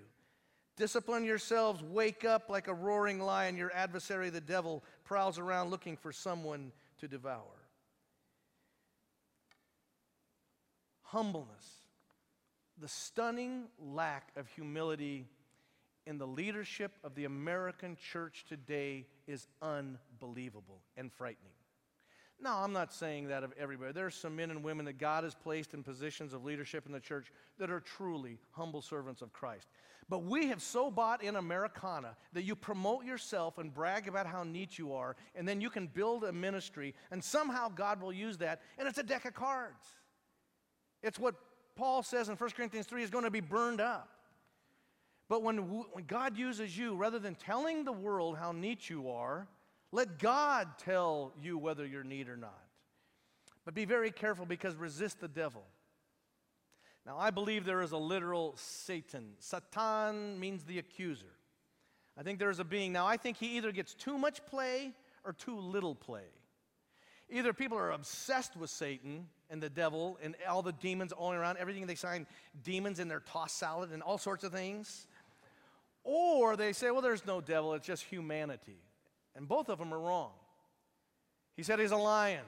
Discipline 0.76 1.26
yourselves, 1.26 1.84
wake 1.84 2.24
up 2.24 2.50
like 2.50 2.68
a 2.68 2.74
roaring 2.74 3.20
lion. 3.20 3.58
Your 3.58 3.72
adversary, 3.74 4.30
the 4.30 4.42
devil, 4.42 4.84
prowls 5.04 5.38
around 5.38 5.72
looking 5.72 5.98
for 5.98 6.12
someone 6.12 6.72
to 7.00 7.08
devour. 7.08 7.44
Humbleness, 11.04 11.66
the 12.80 12.88
stunning 12.88 13.66
lack 13.78 14.32
of 14.36 14.48
humility 14.48 15.26
in 16.06 16.18
the 16.18 16.28
leadership 16.28 16.94
of 17.04 17.14
the 17.16 17.26
American 17.26 17.98
church 18.12 18.46
today 18.48 19.06
is 19.28 19.48
unbelievable 19.62 20.82
and 20.96 21.12
frightening. 21.12 21.59
No, 22.42 22.54
I'm 22.54 22.72
not 22.72 22.94
saying 22.94 23.28
that 23.28 23.44
of 23.44 23.54
everybody. 23.60 23.92
There 23.92 24.06
are 24.06 24.12
some 24.12 24.36
men 24.36 24.50
and 24.50 24.64
women 24.64 24.86
that 24.86 24.98
God 24.98 25.26
has 25.26 25.36
placed 25.36 25.74
in 25.74 25.84
positions 25.84 26.34
of 26.34 26.46
leadership 26.46 26.86
in 26.86 26.94
the 26.94 27.00
church 27.00 27.34
that 27.58 27.70
are 27.70 27.82
truly 27.82 28.38
humble 28.52 28.82
servants 28.82 29.22
of 29.22 29.34
Christ. 29.34 29.68
But 30.08 30.24
we 30.24 30.48
have 30.48 30.62
so 30.62 30.90
bought 30.90 31.22
in 31.22 31.36
Americana 31.36 32.16
that 32.34 32.44
you 32.44 32.56
promote 32.56 33.04
yourself 33.04 33.58
and 33.58 33.74
brag 33.74 34.08
about 34.08 34.26
how 34.26 34.44
neat 34.44 34.78
you 34.80 34.94
are, 34.94 35.18
and 35.36 35.48
then 35.48 35.60
you 35.60 35.70
can 35.70 35.88
build 35.88 36.24
a 36.24 36.32
ministry, 36.32 36.96
and 37.12 37.24
somehow 37.24 37.68
God 37.70 38.02
will 38.02 38.14
use 38.14 38.38
that, 38.38 38.62
and 38.78 38.88
it's 38.88 38.98
a 38.98 39.04
deck 39.04 39.26
of 39.26 39.34
cards. 39.34 39.86
It's 41.04 41.20
what 41.20 41.36
Paul 41.76 42.04
says 42.04 42.30
in 42.30 42.36
1 42.36 42.50
Corinthians 42.52 42.88
3 42.88 43.04
is 43.04 43.10
going 43.10 43.26
to 43.26 43.32
be 43.32 43.42
burned 43.42 43.82
up. 43.82 44.10
But 45.28 45.44
when, 45.44 45.58
when 45.58 46.06
God 46.06 46.38
uses 46.38 46.76
you, 46.76 46.96
rather 46.96 47.20
than 47.20 47.36
telling 47.36 47.84
the 47.84 47.92
world 47.92 48.38
how 48.38 48.52
neat 48.52 48.90
you 48.90 49.12
are, 49.12 49.48
let 49.92 50.20
God 50.20 50.68
tell 50.78 51.34
you 51.42 51.58
whether 51.58 51.86
you're 51.86 52.04
neat 52.04 52.30
or 52.30 52.38
not. 52.38 52.64
But 53.66 53.74
be 53.74 53.86
very 53.86 54.12
careful 54.12 54.46
because 54.46 54.76
resist 54.76 55.20
the 55.20 55.28
devil. 55.28 55.64
Now, 57.06 57.18
I 57.18 57.32
believe 57.32 57.66
there 57.66 57.82
is 57.82 57.92
a 57.92 57.98
literal 57.98 58.54
Satan. 58.58 59.34
Satan 59.40 60.40
means 60.40 60.64
the 60.64 60.80
accuser. 60.80 61.34
I 62.18 62.24
think 62.24 62.40
there 62.40 62.50
is 62.50 62.60
a 62.60 62.64
being. 62.64 62.92
Now, 62.92 63.08
I 63.08 63.18
think 63.18 63.38
he 63.38 63.58
either 63.58 63.72
gets 63.72 63.94
too 63.94 64.18
much 64.18 64.46
play 64.46 64.92
or 65.26 65.34
too 65.34 65.58
little 65.58 65.96
play. 65.96 66.26
Either 67.30 67.54
people 67.54 67.78
are 67.78 67.92
obsessed 67.92 68.58
with 68.58 68.70
Satan 68.70 69.28
and 69.50 69.62
the 69.62 69.70
devil 69.70 70.18
and 70.22 70.36
all 70.48 70.62
the 70.62 70.72
demons 70.74 71.12
all 71.12 71.32
around, 71.32 71.58
everything 71.58 71.88
they 71.88 71.96
sign 71.96 72.28
demons 72.64 73.00
in 73.00 73.08
their 73.08 73.22
tossed 73.22 73.58
salad 73.58 73.92
and 73.92 74.02
all 74.02 74.18
sorts 74.18 74.44
of 74.44 74.52
things. 74.52 75.08
Or 76.04 76.56
they 76.56 76.74
say, 76.74 76.92
well, 76.92 77.02
there's 77.02 77.26
no 77.26 77.40
devil, 77.40 77.74
it's 77.74 77.86
just 77.86 78.04
humanity. 78.04 78.80
And 79.36 79.48
both 79.48 79.70
of 79.70 79.80
them 79.80 79.94
are 79.94 80.00
wrong. 80.00 80.32
He 81.56 81.64
said 81.64 81.80
he's 81.80 81.92
a 81.92 81.98
lion. 81.98 82.46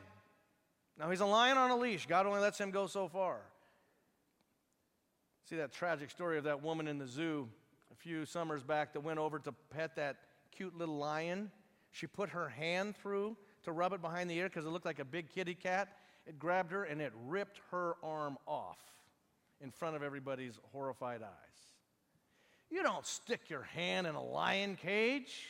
Now, 0.97 1.09
he's 1.09 1.21
a 1.21 1.25
lion 1.25 1.57
on 1.57 1.71
a 1.71 1.77
leash. 1.77 2.05
God 2.05 2.25
only 2.25 2.41
lets 2.41 2.59
him 2.59 2.71
go 2.71 2.87
so 2.87 3.07
far. 3.07 3.37
See 5.49 5.55
that 5.57 5.71
tragic 5.71 6.11
story 6.11 6.37
of 6.37 6.43
that 6.45 6.61
woman 6.61 6.87
in 6.87 6.97
the 6.97 7.07
zoo 7.07 7.49
a 7.91 7.95
few 7.95 8.25
summers 8.25 8.63
back 8.63 8.93
that 8.93 9.01
went 9.01 9.19
over 9.19 9.39
to 9.39 9.51
pet 9.69 9.95
that 9.95 10.17
cute 10.51 10.77
little 10.77 10.97
lion? 10.97 11.51
She 11.91 12.07
put 12.07 12.29
her 12.29 12.49
hand 12.49 12.95
through 12.95 13.35
to 13.63 13.71
rub 13.71 13.93
it 13.93 14.01
behind 14.01 14.29
the 14.29 14.37
ear 14.37 14.47
because 14.47 14.65
it 14.65 14.69
looked 14.69 14.85
like 14.85 14.99
a 14.99 15.05
big 15.05 15.29
kitty 15.29 15.55
cat. 15.55 15.89
It 16.25 16.39
grabbed 16.39 16.71
her 16.71 16.83
and 16.83 17.01
it 17.01 17.11
ripped 17.27 17.59
her 17.71 17.95
arm 18.03 18.37
off 18.47 18.79
in 19.59 19.71
front 19.71 19.95
of 19.95 20.03
everybody's 20.03 20.57
horrified 20.71 21.21
eyes. 21.21 21.29
You 22.69 22.83
don't 22.83 23.05
stick 23.05 23.49
your 23.49 23.63
hand 23.63 24.07
in 24.07 24.15
a 24.15 24.23
lion 24.23 24.77
cage. 24.81 25.47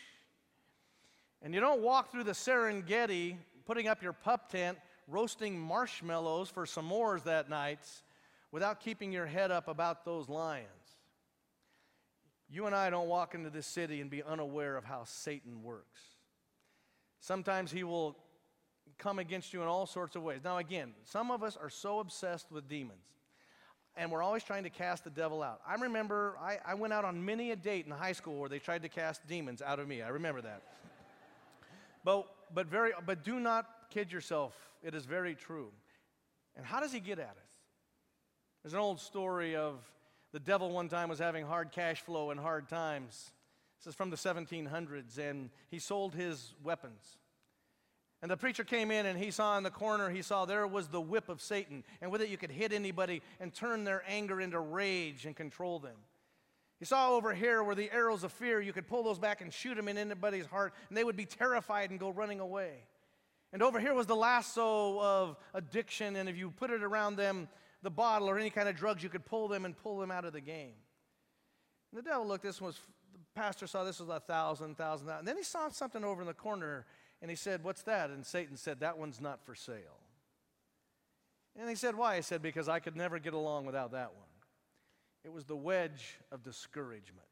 And 1.41 1.53
you 1.53 1.59
don't 1.59 1.81
walk 1.81 2.11
through 2.11 2.25
the 2.25 2.31
Serengeti 2.31 3.37
putting 3.65 3.87
up 3.87 4.03
your 4.03 4.13
pup 4.13 4.51
tent, 4.51 4.77
roasting 5.07 5.59
marshmallows 5.59 6.49
for 6.49 6.65
s'mores 6.65 7.23
that 7.23 7.49
night 7.49 7.79
without 8.51 8.79
keeping 8.79 9.11
your 9.11 9.25
head 9.25 9.49
up 9.51 9.67
about 9.67 10.05
those 10.05 10.29
lions. 10.29 10.67
You 12.49 12.65
and 12.65 12.75
I 12.75 12.89
don't 12.89 13.07
walk 13.07 13.33
into 13.33 13.49
this 13.49 13.65
city 13.65 14.01
and 14.01 14.09
be 14.09 14.21
unaware 14.21 14.75
of 14.75 14.83
how 14.83 15.03
Satan 15.05 15.63
works. 15.63 16.01
Sometimes 17.21 17.71
he 17.71 17.83
will 17.83 18.17
come 18.97 19.19
against 19.19 19.53
you 19.53 19.61
in 19.61 19.67
all 19.67 19.85
sorts 19.85 20.15
of 20.15 20.23
ways. 20.23 20.41
Now, 20.43 20.57
again, 20.57 20.93
some 21.05 21.31
of 21.31 21.43
us 21.43 21.55
are 21.55 21.69
so 21.69 21.99
obsessed 21.99 22.51
with 22.51 22.67
demons, 22.67 23.05
and 23.95 24.11
we're 24.11 24.21
always 24.21 24.43
trying 24.43 24.63
to 24.63 24.69
cast 24.69 25.05
the 25.05 25.09
devil 25.09 25.41
out. 25.41 25.61
I 25.65 25.75
remember 25.75 26.35
I, 26.41 26.57
I 26.65 26.73
went 26.73 26.91
out 26.93 27.05
on 27.05 27.23
many 27.23 27.51
a 27.51 27.55
date 27.55 27.85
in 27.85 27.91
high 27.91 28.11
school 28.11 28.37
where 28.37 28.49
they 28.49 28.59
tried 28.59 28.81
to 28.81 28.89
cast 28.89 29.25
demons 29.27 29.61
out 29.61 29.79
of 29.79 29.87
me. 29.87 30.01
I 30.01 30.09
remember 30.09 30.41
that. 30.41 30.61
But, 32.03 32.27
but, 32.53 32.67
very, 32.67 32.91
but 33.05 33.23
do 33.23 33.39
not 33.39 33.67
kid 33.89 34.11
yourself, 34.11 34.53
it 34.83 34.95
is 34.95 35.05
very 35.05 35.35
true. 35.35 35.69
And 36.55 36.65
how 36.65 36.79
does 36.79 36.91
he 36.91 36.99
get 36.99 37.19
at 37.19 37.25
us? 37.25 37.57
There's 38.63 38.73
an 38.73 38.79
old 38.79 38.99
story 38.99 39.55
of 39.55 39.75
the 40.31 40.39
devil 40.39 40.69
one 40.71 40.87
time 40.87 41.09
was 41.09 41.19
having 41.19 41.45
hard 41.45 41.71
cash 41.71 42.01
flow 42.01 42.31
and 42.31 42.39
hard 42.39 42.69
times. 42.69 43.31
This 43.79 43.91
is 43.91 43.95
from 43.95 44.11
the 44.11 44.15
1700s, 44.15 45.17
and 45.17 45.49
he 45.69 45.79
sold 45.79 46.13
his 46.13 46.53
weapons. 46.63 47.17
And 48.21 48.29
the 48.29 48.37
preacher 48.37 48.63
came 48.63 48.91
in 48.91 49.07
and 49.07 49.17
he 49.17 49.31
saw 49.31 49.57
in 49.57 49.63
the 49.63 49.71
corner, 49.71 50.09
he 50.09 50.21
saw 50.21 50.45
there 50.45 50.67
was 50.67 50.89
the 50.89 51.01
whip 51.01 51.27
of 51.27 51.41
Satan. 51.41 51.83
And 52.01 52.11
with 52.11 52.21
it, 52.21 52.29
you 52.29 52.37
could 52.37 52.51
hit 52.51 52.71
anybody 52.71 53.23
and 53.39 53.51
turn 53.51 53.83
their 53.83 54.03
anger 54.07 54.39
into 54.39 54.59
rage 54.59 55.25
and 55.25 55.35
control 55.35 55.79
them. 55.79 55.95
He 56.81 56.85
saw 56.85 57.11
over 57.11 57.31
here 57.31 57.63
where 57.63 57.75
the 57.75 57.91
arrows 57.91 58.23
of 58.23 58.31
fear, 58.31 58.59
you 58.59 58.73
could 58.73 58.87
pull 58.87 59.03
those 59.03 59.19
back 59.19 59.41
and 59.41 59.53
shoot 59.53 59.75
them 59.75 59.87
in 59.87 59.99
anybody's 59.99 60.47
heart, 60.47 60.73
and 60.89 60.97
they 60.97 61.03
would 61.03 61.15
be 61.15 61.27
terrified 61.27 61.91
and 61.91 61.99
go 61.99 62.09
running 62.09 62.39
away. 62.39 62.87
And 63.53 63.61
over 63.61 63.79
here 63.79 63.93
was 63.93 64.07
the 64.07 64.15
lasso 64.15 64.99
of 64.99 65.37
addiction, 65.53 66.15
and 66.15 66.27
if 66.27 66.35
you 66.35 66.49
put 66.49 66.71
it 66.71 66.81
around 66.81 67.17
them, 67.17 67.49
the 67.83 67.91
bottle 67.91 68.27
or 68.27 68.39
any 68.39 68.49
kind 68.49 68.67
of 68.67 68.75
drugs, 68.75 69.03
you 69.03 69.09
could 69.09 69.25
pull 69.25 69.47
them 69.47 69.63
and 69.63 69.77
pull 69.77 69.99
them 69.99 70.09
out 70.09 70.25
of 70.25 70.33
the 70.33 70.41
game. 70.41 70.73
And 71.91 71.99
the 71.99 72.01
devil 72.01 72.27
looked, 72.27 72.43
this 72.43 72.59
was 72.59 72.79
the 73.13 73.19
pastor 73.35 73.67
saw 73.67 73.83
this 73.83 73.99
was 73.99 74.09
a 74.09 74.19
thousand, 74.19 74.75
thousand, 74.75 75.05
thousand. 75.05 75.19
And 75.19 75.27
then 75.27 75.37
he 75.37 75.43
saw 75.43 75.69
something 75.69 76.03
over 76.03 76.21
in 76.21 76.27
the 76.27 76.33
corner 76.33 76.87
and 77.21 77.29
he 77.29 77.35
said, 77.35 77.63
What's 77.63 77.83
that? 77.83 78.09
And 78.09 78.25
Satan 78.25 78.57
said, 78.57 78.79
That 78.79 78.97
one's 78.97 79.21
not 79.21 79.45
for 79.45 79.53
sale. 79.53 79.99
And 81.55 81.69
he 81.69 81.75
said, 81.75 81.93
Why? 81.93 82.15
He 82.15 82.23
said, 82.23 82.41
Because 82.41 82.67
I 82.67 82.79
could 82.79 82.95
never 82.95 83.19
get 83.19 83.33
along 83.33 83.67
without 83.67 83.91
that 83.91 84.15
one. 84.15 84.30
It 85.23 85.31
was 85.31 85.45
the 85.45 85.55
wedge 85.55 86.17
of 86.31 86.43
discouragement. 86.43 87.27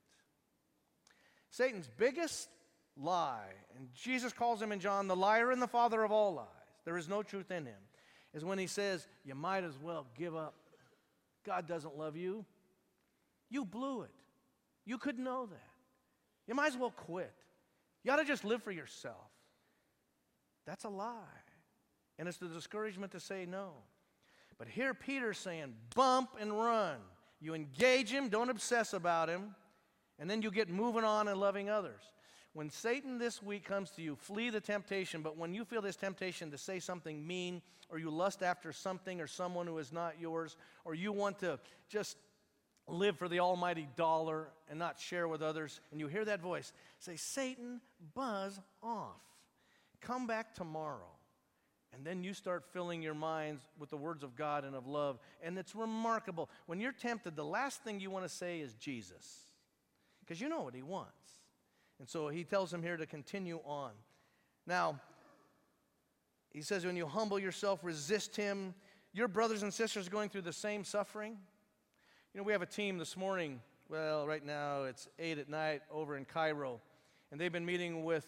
Satan's 1.50 1.90
biggest 1.98 2.50
lie, 2.96 3.52
and 3.78 3.88
Jesus 3.94 4.34
calls 4.34 4.62
him 4.62 4.72
in 4.72 4.80
John 4.80 5.08
the 5.08 5.16
liar 5.16 5.52
and 5.52 5.62
the 5.62 5.68
father 5.68 6.04
of 6.04 6.12
all 6.12 6.36
lies, 6.36 6.46
there 6.86 6.98
is 6.98 7.10
no 7.10 7.24
truth 7.24 7.52
in 7.52 7.66
him, 7.66 7.82
is 8.34 8.46
when 8.46 8.60
he 8.60 8.68
says, 8.68 9.08
You 9.26 9.36
might 9.36 9.64
as 9.64 9.78
well 9.82 10.06
give 10.18 10.36
up. 10.36 10.56
God 11.46 11.68
doesn't 11.68 11.98
love 11.98 12.16
you. 12.16 12.46
You 13.50 13.66
blew 13.66 14.04
it. 14.04 14.12
You 14.86 14.98
could 14.98 15.18
know 15.18 15.48
that. 15.48 15.70
You 16.48 16.54
might 16.54 16.68
as 16.68 16.78
well 16.78 16.92
quit. 16.92 17.34
You 18.04 18.12
ought 18.12 18.18
to 18.18 18.26
just 18.26 18.44
live 18.44 18.62
for 18.62 18.72
yourself. 18.72 19.16
That's 20.66 20.84
a 20.84 20.90
lie. 20.90 21.16
And 22.18 22.28
it's 22.28 22.38
the 22.38 22.48
discouragement 22.48 23.12
to 23.14 23.20
say 23.20 23.46
no. 23.46 23.72
But 24.58 24.68
here 24.68 24.94
Peter's 24.94 25.38
saying, 25.38 25.74
bump 25.96 26.32
and 26.40 26.52
run. 26.52 26.98
You 27.42 27.54
engage 27.54 28.10
him, 28.10 28.30
don't 28.30 28.50
obsess 28.50 28.94
about 28.94 29.30
him, 29.30 29.56
and 30.18 30.30
then 30.30 30.42
you 30.42 30.52
get 30.52 30.70
moving 30.70 31.04
on 31.04 31.28
and 31.28 31.40
loving 31.40 31.70
others. 31.70 32.02
When 32.54 32.70
Satan 32.70 33.20
this 33.20 33.42
week 33.42 33.64
comes 33.64 33.92
to 33.92 34.02
you, 34.02 34.16
flee 34.16 34.50
the 34.50 34.60
temptation, 34.60 35.22
but 35.22 35.38
when 35.38 35.54
you 35.54 35.64
feel 35.64 35.82
this 35.82 35.96
temptation 35.96 36.52
to 36.52 36.58
say 36.58 36.80
something 36.80 37.26
mean, 37.26 37.62
or 37.90 38.00
you 38.00 38.10
lust 38.10 38.44
after 38.44 38.72
something 38.72 39.22
or 39.22 39.28
someone 39.28 39.68
who 39.68 39.78
is 39.78 39.94
not 39.94 40.20
yours, 40.20 40.58
or 40.84 40.94
you 40.96 41.12
want 41.12 41.40
to 41.40 41.60
just 41.88 42.18
live 42.88 43.18
for 43.18 43.28
the 43.30 43.40
almighty 43.40 43.88
dollar 43.96 44.50
and 44.68 44.80
not 44.80 45.00
share 45.00 45.28
with 45.28 45.42
others, 45.42 45.80
and 45.92 46.00
you 46.00 46.08
hear 46.08 46.26
that 46.26 46.42
voice, 46.42 46.74
say, 46.98 47.16
Satan, 47.16 47.82
buzz 48.16 48.60
off. 48.82 49.22
Come 50.02 50.28
back 50.28 50.56
tomorrow. 50.56 51.19
And 51.94 52.06
then 52.06 52.24
you 52.24 52.34
start 52.34 52.64
filling 52.72 53.02
your 53.02 53.14
minds 53.14 53.64
with 53.78 53.90
the 53.90 53.98
words 53.98 54.24
of 54.24 54.36
God 54.36 54.64
and 54.64 54.76
of 54.76 54.88
love. 54.88 55.20
And 55.42 55.58
it's 55.58 55.76
remarkable. 55.76 56.50
When 56.68 56.80
you're 56.80 56.92
tempted, 56.92 57.36
the 57.36 57.44
last 57.44 57.84
thing 57.84 58.00
you 58.00 58.12
want 58.12 58.26
to 58.26 58.30
say 58.30 58.60
is 58.60 58.74
Jesus, 58.76 59.52
because 60.20 60.40
you 60.40 60.50
know 60.50 60.62
what 60.62 60.76
he 60.76 60.84
wants. 60.84 61.14
And 62.00 62.08
so 62.08 62.30
he 62.30 62.44
tells 62.44 62.74
him 62.74 62.84
here 62.84 62.96
to 62.96 63.06
continue 63.06 63.60
on. 63.66 63.92
Now, 64.66 65.00
he 66.52 66.62
says, 66.62 66.86
when 66.86 66.96
you 66.96 67.06
humble 67.06 67.40
yourself, 67.40 67.80
resist 67.84 68.36
him. 68.36 68.74
Your 69.14 69.28
brothers 69.28 69.64
and 69.64 69.74
sisters 69.74 70.08
are 70.08 70.12
going 70.12 70.30
through 70.30 70.44
the 70.44 70.54
same 70.54 70.84
suffering. 70.84 71.38
You 72.34 72.40
know, 72.40 72.44
we 72.44 72.54
have 72.54 72.62
a 72.62 72.68
team 72.68 72.98
this 72.98 73.18
morning. 73.18 73.60
Well, 73.90 74.28
right 74.28 74.46
now 74.46 74.84
it's 74.84 75.08
8 75.18 75.40
at 75.40 75.50
night 75.50 75.82
over 75.92 76.16
in 76.16 76.26
Cairo. 76.26 76.80
And 77.32 77.42
they've 77.42 77.52
been 77.52 77.66
meeting 77.66 78.04
with 78.04 78.28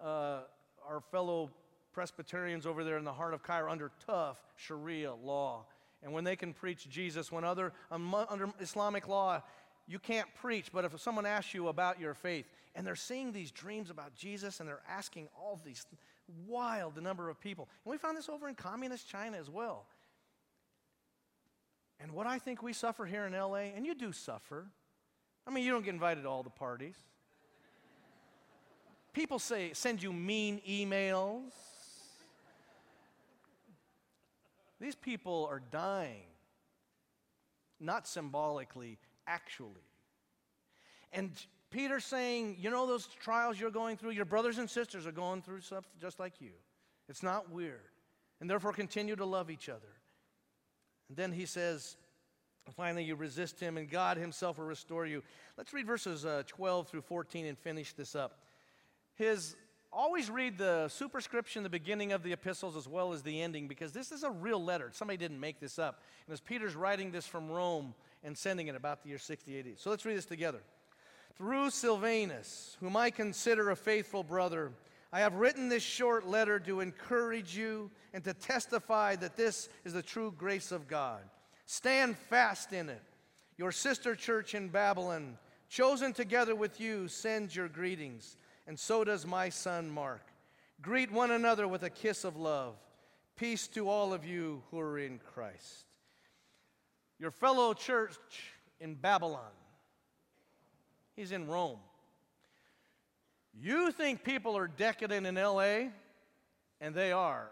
uh, 0.00 0.40
our 0.86 1.00
fellow 1.10 1.50
Presbyterians 1.92 2.66
over 2.66 2.84
there 2.84 2.98
in 2.98 3.04
the 3.04 3.12
heart 3.12 3.34
of 3.34 3.42
Cairo 3.42 3.70
under 3.70 3.90
tough 4.06 4.40
Sharia 4.56 5.14
law. 5.14 5.64
And 6.02 6.12
when 6.12 6.24
they 6.24 6.36
can 6.36 6.54
preach 6.54 6.88
Jesus, 6.88 7.30
when 7.30 7.44
other, 7.44 7.72
um, 7.90 8.14
under 8.14 8.50
Islamic 8.60 9.06
law, 9.06 9.42
you 9.86 9.98
can't 9.98 10.28
preach, 10.40 10.70
but 10.72 10.84
if 10.84 10.98
someone 11.00 11.26
asks 11.26 11.52
you 11.52 11.68
about 11.68 12.00
your 12.00 12.14
faith, 12.14 12.46
and 12.74 12.86
they're 12.86 12.94
seeing 12.94 13.32
these 13.32 13.50
dreams 13.50 13.90
about 13.90 14.14
Jesus, 14.14 14.60
and 14.60 14.68
they're 14.68 14.82
asking 14.88 15.28
all 15.36 15.60
these 15.64 15.84
wild 16.46 16.94
the 16.94 17.00
number 17.00 17.28
of 17.28 17.40
people. 17.40 17.68
And 17.84 17.90
we 17.90 17.98
found 17.98 18.16
this 18.16 18.28
over 18.28 18.48
in 18.48 18.54
communist 18.54 19.08
China 19.08 19.36
as 19.36 19.50
well. 19.50 19.86
And 21.98 22.12
what 22.12 22.26
I 22.26 22.38
think 22.38 22.62
we 22.62 22.72
suffer 22.72 23.04
here 23.04 23.26
in 23.26 23.32
LA, 23.32 23.72
and 23.74 23.84
you 23.84 23.94
do 23.94 24.12
suffer. 24.12 24.66
I 25.46 25.50
mean, 25.50 25.64
you 25.64 25.70
don't 25.70 25.84
get 25.84 25.92
invited 25.92 26.22
to 26.22 26.28
all 26.28 26.42
the 26.42 26.50
parties. 26.50 26.94
People 29.12 29.38
say, 29.38 29.72
send 29.72 30.02
you 30.02 30.12
mean 30.12 30.60
emails. 30.68 31.50
These 34.80 34.94
people 34.94 35.46
are 35.50 35.60
dying, 35.70 36.24
not 37.78 38.08
symbolically, 38.08 38.98
actually. 39.26 39.84
And 41.12 41.30
Peter's 41.70 42.04
saying, 42.04 42.56
you 42.58 42.70
know, 42.70 42.86
those 42.86 43.06
trials 43.06 43.60
you're 43.60 43.70
going 43.70 43.96
through, 43.96 44.10
your 44.10 44.24
brothers 44.24 44.58
and 44.58 44.68
sisters 44.68 45.06
are 45.06 45.12
going 45.12 45.42
through 45.42 45.60
stuff 45.60 45.84
just 46.00 46.18
like 46.18 46.40
you. 46.40 46.52
It's 47.08 47.22
not 47.22 47.50
weird. 47.50 47.80
And 48.40 48.48
therefore, 48.48 48.72
continue 48.72 49.16
to 49.16 49.24
love 49.24 49.50
each 49.50 49.68
other. 49.68 49.92
And 51.08 51.16
then 51.16 51.32
he 51.32 51.44
says, 51.44 51.96
finally, 52.74 53.04
you 53.04 53.16
resist 53.16 53.60
him, 53.60 53.76
and 53.76 53.90
God 53.90 54.16
himself 54.16 54.58
will 54.58 54.64
restore 54.64 55.04
you. 55.04 55.22
Let's 55.58 55.74
read 55.74 55.86
verses 55.86 56.24
uh, 56.24 56.44
12 56.46 56.88
through 56.88 57.02
14 57.02 57.46
and 57.46 57.58
finish 57.58 57.92
this 57.92 58.14
up. 58.14 58.38
His 59.14 59.56
always 59.92 60.30
read 60.30 60.58
the 60.58 60.88
superscription, 60.88 61.62
the 61.62 61.70
beginning 61.70 62.12
of 62.12 62.22
the 62.22 62.32
epistles, 62.32 62.76
as 62.76 62.88
well 62.88 63.12
as 63.12 63.22
the 63.22 63.40
ending, 63.40 63.68
because 63.68 63.92
this 63.92 64.12
is 64.12 64.22
a 64.22 64.30
real 64.30 64.62
letter. 64.62 64.90
Somebody 64.92 65.16
didn't 65.16 65.40
make 65.40 65.60
this 65.60 65.78
up. 65.78 66.02
And 66.26 66.32
as 66.32 66.40
Peter's 66.40 66.74
writing 66.74 67.10
this 67.10 67.26
from 67.26 67.50
Rome 67.50 67.94
and 68.22 68.36
sending 68.36 68.68
it 68.68 68.76
about 68.76 69.02
the 69.02 69.08
year 69.08 69.18
60 69.18 69.58
AD. 69.58 69.66
So 69.76 69.90
let's 69.90 70.04
read 70.04 70.16
this 70.16 70.26
together. 70.26 70.60
Through 71.36 71.70
Silvanus, 71.70 72.76
whom 72.80 72.96
I 72.96 73.10
consider 73.10 73.70
a 73.70 73.76
faithful 73.76 74.22
brother, 74.22 74.72
I 75.12 75.20
have 75.20 75.34
written 75.34 75.68
this 75.68 75.82
short 75.82 76.26
letter 76.26 76.60
to 76.60 76.80
encourage 76.80 77.56
you 77.56 77.90
and 78.12 78.22
to 78.24 78.34
testify 78.34 79.16
that 79.16 79.36
this 79.36 79.68
is 79.84 79.92
the 79.92 80.02
true 80.02 80.32
grace 80.36 80.70
of 80.70 80.86
God. 80.86 81.20
Stand 81.66 82.16
fast 82.16 82.72
in 82.72 82.88
it. 82.88 83.02
Your 83.56 83.72
sister 83.72 84.14
church 84.14 84.54
in 84.54 84.68
Babylon, 84.68 85.38
chosen 85.68 86.12
together 86.12 86.54
with 86.54 86.80
you, 86.80 87.08
sends 87.08 87.54
your 87.54 87.68
greetings, 87.68 88.36
and 88.70 88.78
so 88.78 89.02
does 89.02 89.26
my 89.26 89.48
son 89.48 89.90
Mark. 89.90 90.22
Greet 90.80 91.10
one 91.10 91.32
another 91.32 91.66
with 91.66 91.82
a 91.82 91.90
kiss 91.90 92.22
of 92.22 92.36
love. 92.36 92.76
Peace 93.34 93.66
to 93.66 93.88
all 93.88 94.12
of 94.12 94.24
you 94.24 94.62
who 94.70 94.78
are 94.78 94.96
in 94.96 95.18
Christ. 95.34 95.86
Your 97.18 97.32
fellow 97.32 97.74
church 97.74 98.14
in 98.78 98.94
Babylon, 98.94 99.50
he's 101.16 101.32
in 101.32 101.48
Rome. 101.48 101.80
You 103.60 103.90
think 103.90 104.22
people 104.22 104.56
are 104.56 104.68
decadent 104.68 105.26
in 105.26 105.34
LA? 105.34 105.88
And 106.80 106.94
they 106.94 107.10
are. 107.10 107.50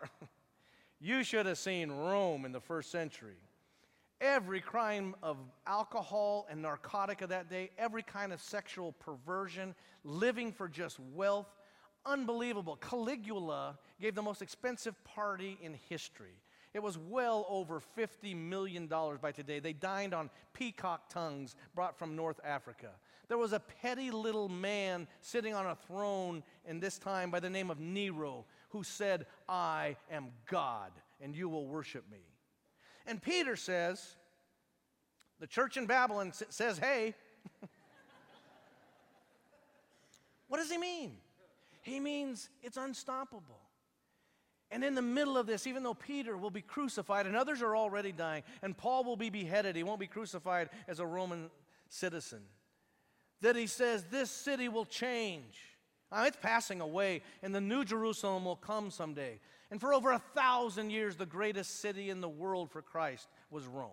you 1.01 1.25
should 1.25 1.47
have 1.47 1.59
seen 1.59 1.91
Rome 1.91 2.45
in 2.45 2.53
the 2.53 2.61
first 2.61 2.93
century. 2.93 3.43
Every 4.21 4.61
crime 4.61 5.15
of 5.23 5.37
alcohol 5.67 6.47
and 6.51 6.61
narcotic 6.63 7.23
of 7.23 7.29
that 7.29 7.49
day, 7.49 7.71
every 7.79 8.03
kind 8.03 8.33
of 8.33 8.41
sexual 8.41 8.93
perversion, 8.93 9.75
living 10.03 10.53
for 10.53 10.69
just 10.69 10.99
wealth, 10.99 11.47
unbelievable. 12.05 12.77
Caligula 12.77 13.79
gave 14.01 14.17
the 14.17 14.23
most 14.23 14.43
expensive 14.43 15.03
party 15.05 15.57
in 15.63 15.75
history. 15.89 16.35
It 16.75 16.83
was 16.83 16.99
well 16.99 17.47
over 17.49 17.81
$50 17.97 18.37
million 18.37 18.87
by 18.89 19.33
today. 19.33 19.61
They 19.61 19.73
dined 19.73 20.15
on 20.15 20.31
peacock 20.53 21.09
tongues 21.09 21.57
brought 21.75 21.99
from 21.99 22.17
North 22.17 22.41
Africa. 22.45 22.91
There 23.29 23.39
was 23.39 23.53
a 23.53 23.61
petty 23.61 24.11
little 24.11 24.49
man 24.49 25.07
sitting 25.21 25.55
on 25.55 25.67
a 25.67 25.77
throne 25.87 26.43
in 26.67 26.81
this 26.81 26.99
time 26.99 27.31
by 27.31 27.41
the 27.41 27.51
name 27.51 27.71
of 27.71 27.79
Nero 27.79 28.47
who 28.71 28.83
said, 28.83 29.27
I 29.49 29.97
am 30.11 30.29
God 30.51 30.93
and 31.21 31.37
you 31.37 31.49
will 31.49 31.67
worship 31.67 32.05
me. 32.11 32.19
And 33.09 33.21
Peter 33.21 33.57
says, 33.57 34.17
the 35.41 35.47
church 35.47 35.79
in 35.79 35.87
Babylon 35.87 36.33
says, 36.51 36.79
hey. 36.79 37.15
what 40.49 40.59
does 40.59 40.71
he 40.71 40.77
mean? 40.77 41.17
He 41.81 42.01
means 42.01 42.51
it's 42.63 42.77
unstoppable. 42.77 43.61
And 44.71 44.85
in 44.85 44.95
the 44.95 45.01
middle 45.01 45.39
of 45.39 45.47
this, 45.47 45.67
even 45.67 45.83
though 45.83 45.95
Peter 45.95 46.37
will 46.37 46.51
be 46.51 46.61
crucified 46.61 47.27
and 47.27 47.35
others 47.35 47.63
are 47.63 47.75
already 47.75 48.13
dying, 48.13 48.43
and 48.61 48.77
Paul 48.77 49.05
will 49.05 49.17
be 49.17 49.31
beheaded, 49.31 49.75
he 49.75 49.83
won't 49.83 50.01
be 50.01 50.07
crucified 50.07 50.69
as 50.87 51.01
a 51.01 51.07
Roman 51.07 51.51
citizen, 51.89 52.43
that 53.41 53.57
he 53.57 53.67
says 53.67 54.05
this 54.11 54.31
city 54.31 54.69
will 54.69 54.85
change. 54.85 55.59
It's 56.15 56.37
passing 56.43 56.83
away, 56.83 57.23
and 57.43 57.55
the 57.55 57.61
New 57.61 57.87
Jerusalem 57.87 58.45
will 58.45 58.57
come 58.57 58.91
someday. 58.91 59.41
And 59.71 59.81
for 59.81 59.93
over 59.93 60.13
a 60.13 60.19
thousand 60.35 60.91
years, 60.91 61.17
the 61.17 61.27
greatest 61.27 61.81
city 61.81 62.11
in 62.11 62.21
the 62.21 62.29
world 62.29 62.71
for 62.71 62.81
Christ 62.83 63.29
was 63.51 63.67
Rome. 63.67 63.91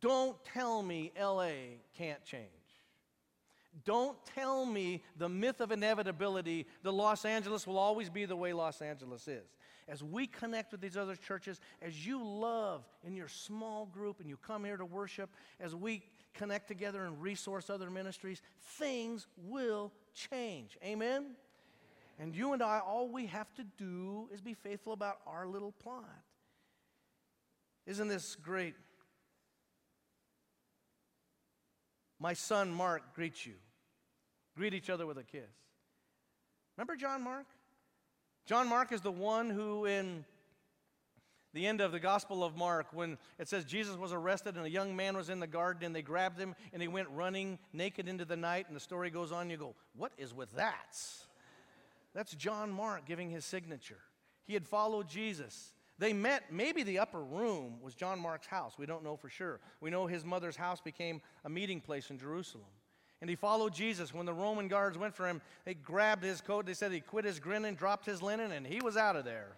Don't 0.00 0.36
tell 0.44 0.82
me 0.82 1.10
LA 1.18 1.78
can't 1.96 2.22
change. 2.24 2.46
Don't 3.84 4.16
tell 4.34 4.66
me 4.66 5.02
the 5.16 5.28
myth 5.28 5.60
of 5.60 5.70
inevitability, 5.70 6.66
the 6.82 6.92
Los 6.92 7.24
Angeles 7.24 7.66
will 7.66 7.78
always 7.78 8.10
be 8.10 8.24
the 8.24 8.36
way 8.36 8.52
Los 8.52 8.82
Angeles 8.82 9.26
is. 9.26 9.46
As 9.88 10.02
we 10.02 10.26
connect 10.26 10.72
with 10.72 10.80
these 10.80 10.96
other 10.96 11.16
churches, 11.16 11.60
as 11.80 12.06
you 12.06 12.22
love 12.22 12.84
in 13.04 13.16
your 13.16 13.28
small 13.28 13.86
group 13.86 14.20
and 14.20 14.28
you 14.28 14.36
come 14.36 14.64
here 14.64 14.76
to 14.76 14.84
worship, 14.84 15.30
as 15.60 15.74
we 15.74 16.02
connect 16.34 16.68
together 16.68 17.04
and 17.04 17.20
resource 17.20 17.70
other 17.70 17.90
ministries, 17.90 18.42
things 18.60 19.26
will 19.36 19.92
change. 20.14 20.76
Amen? 20.84 21.36
And 22.20 22.36
you 22.36 22.52
and 22.52 22.62
I, 22.62 22.80
all 22.80 23.08
we 23.08 23.26
have 23.26 23.52
to 23.54 23.64
do 23.78 24.28
is 24.30 24.42
be 24.42 24.52
faithful 24.52 24.92
about 24.92 25.20
our 25.26 25.46
little 25.46 25.72
plot. 25.72 26.04
Isn't 27.86 28.08
this 28.08 28.36
great? 28.36 28.74
My 32.20 32.34
son 32.34 32.70
Mark 32.70 33.14
greets 33.14 33.46
you. 33.46 33.54
Greet 34.54 34.74
each 34.74 34.90
other 34.90 35.06
with 35.06 35.16
a 35.16 35.24
kiss. 35.24 35.40
Remember 36.76 36.94
John 36.94 37.22
Mark? 37.24 37.46
John 38.44 38.68
Mark 38.68 38.92
is 38.92 39.00
the 39.00 39.10
one 39.10 39.48
who, 39.48 39.86
in 39.86 40.26
the 41.54 41.66
end 41.66 41.80
of 41.80 41.90
the 41.90 42.00
Gospel 42.00 42.44
of 42.44 42.54
Mark, 42.54 42.88
when 42.92 43.16
it 43.38 43.48
says 43.48 43.64
Jesus 43.64 43.96
was 43.96 44.12
arrested 44.12 44.56
and 44.56 44.66
a 44.66 44.70
young 44.70 44.94
man 44.94 45.16
was 45.16 45.30
in 45.30 45.40
the 45.40 45.46
garden 45.46 45.84
and 45.84 45.96
they 45.96 46.02
grabbed 46.02 46.38
him 46.38 46.54
and 46.74 46.82
he 46.82 46.88
went 46.88 47.08
running 47.14 47.58
naked 47.72 48.08
into 48.08 48.26
the 48.26 48.36
night, 48.36 48.66
and 48.66 48.76
the 48.76 48.80
story 48.80 49.08
goes 49.08 49.32
on, 49.32 49.48
you 49.48 49.56
go, 49.56 49.74
What 49.96 50.12
is 50.18 50.34
with 50.34 50.52
that? 50.56 50.98
That's 52.14 52.34
John 52.34 52.72
Mark 52.72 53.06
giving 53.06 53.30
his 53.30 53.44
signature. 53.44 54.00
He 54.46 54.54
had 54.54 54.66
followed 54.66 55.08
Jesus. 55.08 55.72
They 55.98 56.12
met, 56.12 56.52
maybe 56.52 56.82
the 56.82 56.98
upper 56.98 57.22
room 57.22 57.74
was 57.82 57.94
John 57.94 58.18
Mark's 58.18 58.46
house. 58.46 58.74
We 58.78 58.86
don't 58.86 59.04
know 59.04 59.16
for 59.16 59.28
sure. 59.28 59.60
We 59.80 59.90
know 59.90 60.06
his 60.06 60.24
mother's 60.24 60.56
house 60.56 60.80
became 60.80 61.20
a 61.44 61.50
meeting 61.50 61.80
place 61.80 62.10
in 62.10 62.18
Jerusalem. 62.18 62.64
And 63.20 63.28
he 63.28 63.36
followed 63.36 63.74
Jesus. 63.74 64.14
When 64.14 64.26
the 64.26 64.32
Roman 64.32 64.66
guards 64.66 64.96
went 64.96 65.14
for 65.14 65.28
him, 65.28 65.42
they 65.64 65.74
grabbed 65.74 66.24
his 66.24 66.40
coat. 66.40 66.64
They 66.64 66.74
said 66.74 66.90
he 66.90 67.00
quit 67.00 67.26
his 67.26 67.38
grinning, 67.38 67.74
dropped 67.74 68.06
his 68.06 68.22
linen, 68.22 68.50
and 68.50 68.66
he 68.66 68.80
was 68.80 68.96
out 68.96 69.14
of 69.14 69.24
there. 69.24 69.48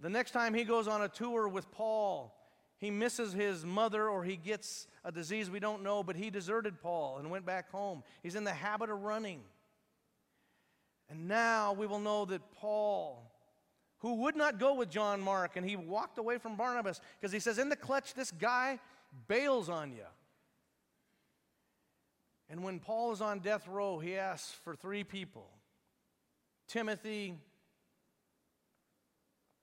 the 0.00 0.10
next 0.10 0.32
time 0.32 0.52
he 0.52 0.64
goes 0.64 0.88
on 0.88 1.02
a 1.02 1.08
tour 1.08 1.46
with 1.46 1.70
Paul, 1.70 2.34
he 2.78 2.90
misses 2.90 3.32
his 3.32 3.64
mother 3.64 4.08
or 4.08 4.24
he 4.24 4.36
gets 4.36 4.86
a 5.04 5.12
disease 5.12 5.48
we 5.48 5.60
don't 5.60 5.82
know, 5.82 6.02
but 6.02 6.16
he 6.16 6.30
deserted 6.30 6.80
Paul 6.80 7.18
and 7.18 7.30
went 7.30 7.46
back 7.46 7.70
home. 7.70 8.02
He's 8.22 8.34
in 8.34 8.44
the 8.44 8.52
habit 8.52 8.90
of 8.90 9.02
running. 9.02 9.40
And 11.08 11.28
now 11.28 11.72
we 11.72 11.86
will 11.86 12.00
know 12.00 12.24
that 12.24 12.50
Paul 12.52 13.26
who 13.98 14.14
would 14.14 14.36
not 14.36 14.58
go 14.58 14.74
with 14.74 14.90
John 14.90 15.20
Mark, 15.20 15.56
and 15.56 15.68
he 15.68 15.74
walked 15.74 16.18
away 16.18 16.38
from 16.38 16.56
Barnabas 16.56 17.00
because 17.18 17.32
he 17.32 17.40
says, 17.40 17.58
In 17.58 17.68
the 17.68 17.76
clutch, 17.76 18.14
this 18.14 18.30
guy 18.30 18.78
bails 19.26 19.68
on 19.68 19.92
you. 19.92 20.04
And 22.48 22.62
when 22.62 22.78
Paul 22.78 23.12
is 23.12 23.20
on 23.20 23.40
death 23.40 23.66
row, 23.66 23.98
he 23.98 24.16
asks 24.16 24.52
for 24.62 24.76
three 24.76 25.02
people 25.02 25.48
Timothy 26.68 27.34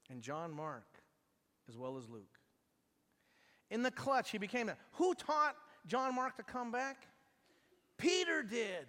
and 0.10 0.22
John 0.22 0.52
Mark, 0.52 0.88
as 1.70 1.78
well 1.78 1.98
as 1.98 2.10
Luke. 2.10 2.40
In 3.70 3.84
the 3.84 3.92
clutch, 3.92 4.32
he 4.32 4.38
became 4.38 4.68
that. 4.68 4.80
Who 4.94 5.14
taught 5.14 5.56
John 5.88 6.16
Mark 6.16 6.38
to 6.38 6.44
come 6.44 6.72
back? 6.72 7.08
Peter 7.98 8.44
did. 8.44 8.88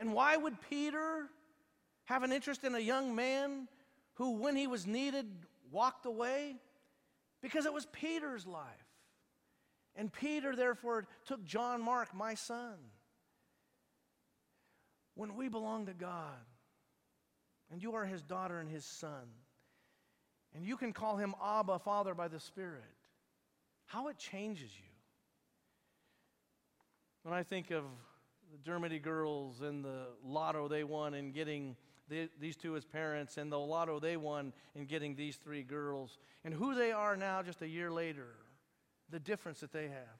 And 0.00 0.12
why 0.12 0.36
would 0.36 0.56
Peter 0.68 1.28
have 2.04 2.22
an 2.22 2.32
interest 2.32 2.64
in 2.64 2.74
a 2.74 2.80
young 2.80 3.14
man 3.14 3.68
who, 4.14 4.32
when 4.32 4.56
he 4.56 4.66
was 4.66 4.86
needed, 4.86 5.26
walked 5.70 6.06
away? 6.06 6.56
Because 7.42 7.66
it 7.66 7.72
was 7.72 7.86
Peter's 7.86 8.46
life. 8.46 8.64
And 9.96 10.12
Peter, 10.12 10.56
therefore, 10.56 11.06
took 11.24 11.44
John 11.44 11.80
Mark, 11.80 12.14
my 12.14 12.34
son. 12.34 12.74
When 15.14 15.36
we 15.36 15.48
belong 15.48 15.86
to 15.86 15.94
God, 15.94 16.44
and 17.70 17.82
you 17.82 17.94
are 17.94 18.04
his 18.04 18.22
daughter 18.22 18.58
and 18.58 18.68
his 18.68 18.84
son, 18.84 19.28
and 20.54 20.64
you 20.64 20.76
can 20.76 20.92
call 20.92 21.16
him 21.16 21.34
Abba, 21.42 21.78
Father, 21.78 22.14
by 22.14 22.28
the 22.28 22.40
Spirit, 22.40 22.82
how 23.86 24.08
it 24.08 24.18
changes 24.18 24.70
you. 24.76 24.90
When 27.22 27.34
I 27.34 27.42
think 27.42 27.70
of 27.70 27.84
the 28.52 28.70
Dermody 28.70 29.00
girls 29.00 29.60
and 29.60 29.84
the 29.84 30.08
lotto 30.22 30.68
they 30.68 30.84
won 30.84 31.14
and 31.14 31.32
getting 31.32 31.76
the, 32.08 32.28
these 32.40 32.56
two 32.56 32.76
as 32.76 32.84
parents 32.84 33.36
and 33.36 33.50
the 33.50 33.58
lotto 33.58 33.98
they 33.98 34.16
won 34.16 34.52
in 34.74 34.84
getting 34.84 35.14
these 35.14 35.36
three 35.36 35.62
girls 35.62 36.18
and 36.44 36.52
who 36.52 36.74
they 36.74 36.92
are 36.92 37.16
now 37.16 37.42
just 37.42 37.62
a 37.62 37.68
year 37.68 37.90
later, 37.90 38.28
the 39.10 39.20
difference 39.20 39.60
that 39.60 39.72
they 39.72 39.84
have. 39.84 40.18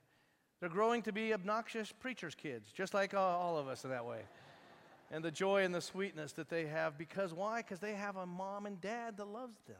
They're 0.60 0.68
growing 0.68 1.02
to 1.02 1.12
be 1.12 1.34
obnoxious 1.34 1.92
preacher's 1.92 2.34
kids, 2.34 2.70
just 2.72 2.94
like 2.94 3.12
all 3.12 3.58
of 3.58 3.68
us 3.68 3.84
in 3.84 3.90
that 3.90 4.06
way. 4.06 4.20
and 5.10 5.22
the 5.22 5.30
joy 5.30 5.64
and 5.64 5.74
the 5.74 5.80
sweetness 5.80 6.32
that 6.32 6.48
they 6.48 6.66
have 6.66 6.96
because 6.96 7.34
why? 7.34 7.60
Because 7.60 7.80
they 7.80 7.94
have 7.94 8.16
a 8.16 8.26
mom 8.26 8.66
and 8.66 8.80
dad 8.80 9.18
that 9.18 9.28
loves 9.28 9.58
them. 9.66 9.76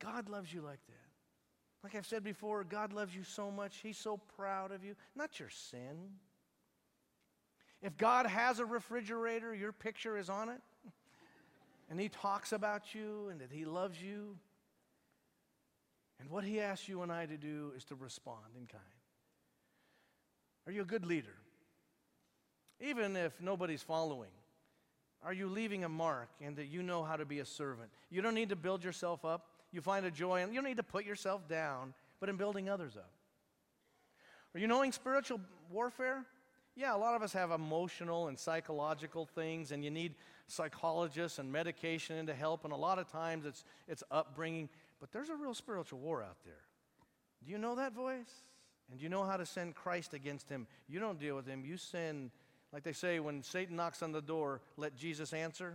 God 0.00 0.28
loves 0.28 0.52
you 0.52 0.60
like 0.60 0.80
that. 0.86 1.08
Like 1.82 1.94
I've 1.94 2.06
said 2.06 2.24
before, 2.24 2.64
God 2.64 2.92
loves 2.92 3.14
you 3.14 3.24
so 3.24 3.50
much. 3.50 3.78
He's 3.82 3.98
so 3.98 4.18
proud 4.36 4.72
of 4.72 4.84
you. 4.84 4.94
Not 5.16 5.38
your 5.38 5.50
sin. 5.50 6.10
If 7.82 7.96
God 7.96 8.26
has 8.26 8.58
a 8.58 8.64
refrigerator, 8.64 9.54
your 9.54 9.72
picture 9.72 10.18
is 10.18 10.28
on 10.28 10.48
it, 10.48 10.60
and 11.90 12.00
He 12.00 12.08
talks 12.08 12.52
about 12.52 12.94
you 12.94 13.28
and 13.30 13.40
that 13.40 13.50
He 13.50 13.64
loves 13.64 14.00
you. 14.00 14.36
And 16.20 16.30
what 16.30 16.44
He 16.44 16.60
asks 16.60 16.88
you 16.88 17.02
and 17.02 17.12
I 17.12 17.26
to 17.26 17.36
do 17.36 17.72
is 17.76 17.84
to 17.86 17.94
respond 17.94 18.46
in 18.56 18.66
kind. 18.66 18.82
Are 20.66 20.72
you 20.72 20.82
a 20.82 20.86
good 20.86 21.06
leader? 21.06 21.34
Even 22.80 23.16
if 23.16 23.40
nobody's 23.40 23.82
following, 23.82 24.30
are 25.22 25.32
you 25.32 25.48
leaving 25.48 25.84
a 25.84 25.88
mark 25.88 26.28
and 26.40 26.56
that 26.56 26.66
you 26.66 26.82
know 26.82 27.02
how 27.02 27.16
to 27.16 27.24
be 27.24 27.40
a 27.40 27.44
servant? 27.44 27.90
You 28.10 28.22
don't 28.22 28.34
need 28.34 28.50
to 28.50 28.56
build 28.56 28.84
yourself 28.84 29.24
up. 29.24 29.46
You 29.72 29.80
find 29.80 30.06
a 30.06 30.10
joy, 30.10 30.42
and 30.42 30.52
you 30.52 30.60
don't 30.60 30.68
need 30.68 30.76
to 30.76 30.82
put 30.82 31.04
yourself 31.04 31.48
down, 31.48 31.92
but 32.20 32.28
in 32.28 32.36
building 32.36 32.68
others 32.68 32.96
up. 32.96 33.10
Are 34.54 34.60
you 34.60 34.66
knowing 34.66 34.92
spiritual 34.92 35.40
warfare? 35.70 36.24
Yeah, 36.78 36.94
a 36.94 36.96
lot 36.96 37.16
of 37.16 37.22
us 37.22 37.32
have 37.32 37.50
emotional 37.50 38.28
and 38.28 38.38
psychological 38.38 39.26
things, 39.26 39.72
and 39.72 39.82
you 39.82 39.90
need 39.90 40.14
psychologists 40.46 41.40
and 41.40 41.50
medication 41.50 42.24
to 42.26 42.34
help, 42.34 42.62
and 42.62 42.72
a 42.72 42.76
lot 42.76 43.00
of 43.00 43.10
times 43.10 43.46
it's, 43.46 43.64
it's 43.88 44.04
upbringing. 44.12 44.68
But 45.00 45.10
there's 45.10 45.28
a 45.28 45.34
real 45.34 45.54
spiritual 45.54 45.98
war 45.98 46.22
out 46.22 46.36
there. 46.44 46.62
Do 47.44 47.50
you 47.50 47.58
know 47.58 47.74
that 47.74 47.94
voice? 47.94 48.30
And 48.88 49.00
do 49.00 49.02
you 49.02 49.08
know 49.08 49.24
how 49.24 49.36
to 49.36 49.44
send 49.44 49.74
Christ 49.74 50.14
against 50.14 50.48
him? 50.48 50.68
You 50.86 51.00
don't 51.00 51.18
deal 51.18 51.34
with 51.34 51.48
him. 51.48 51.64
You 51.64 51.78
send, 51.78 52.30
like 52.72 52.84
they 52.84 52.92
say, 52.92 53.18
when 53.18 53.42
Satan 53.42 53.74
knocks 53.74 54.00
on 54.00 54.12
the 54.12 54.22
door, 54.22 54.60
let 54.76 54.94
Jesus 54.94 55.32
answer. 55.32 55.74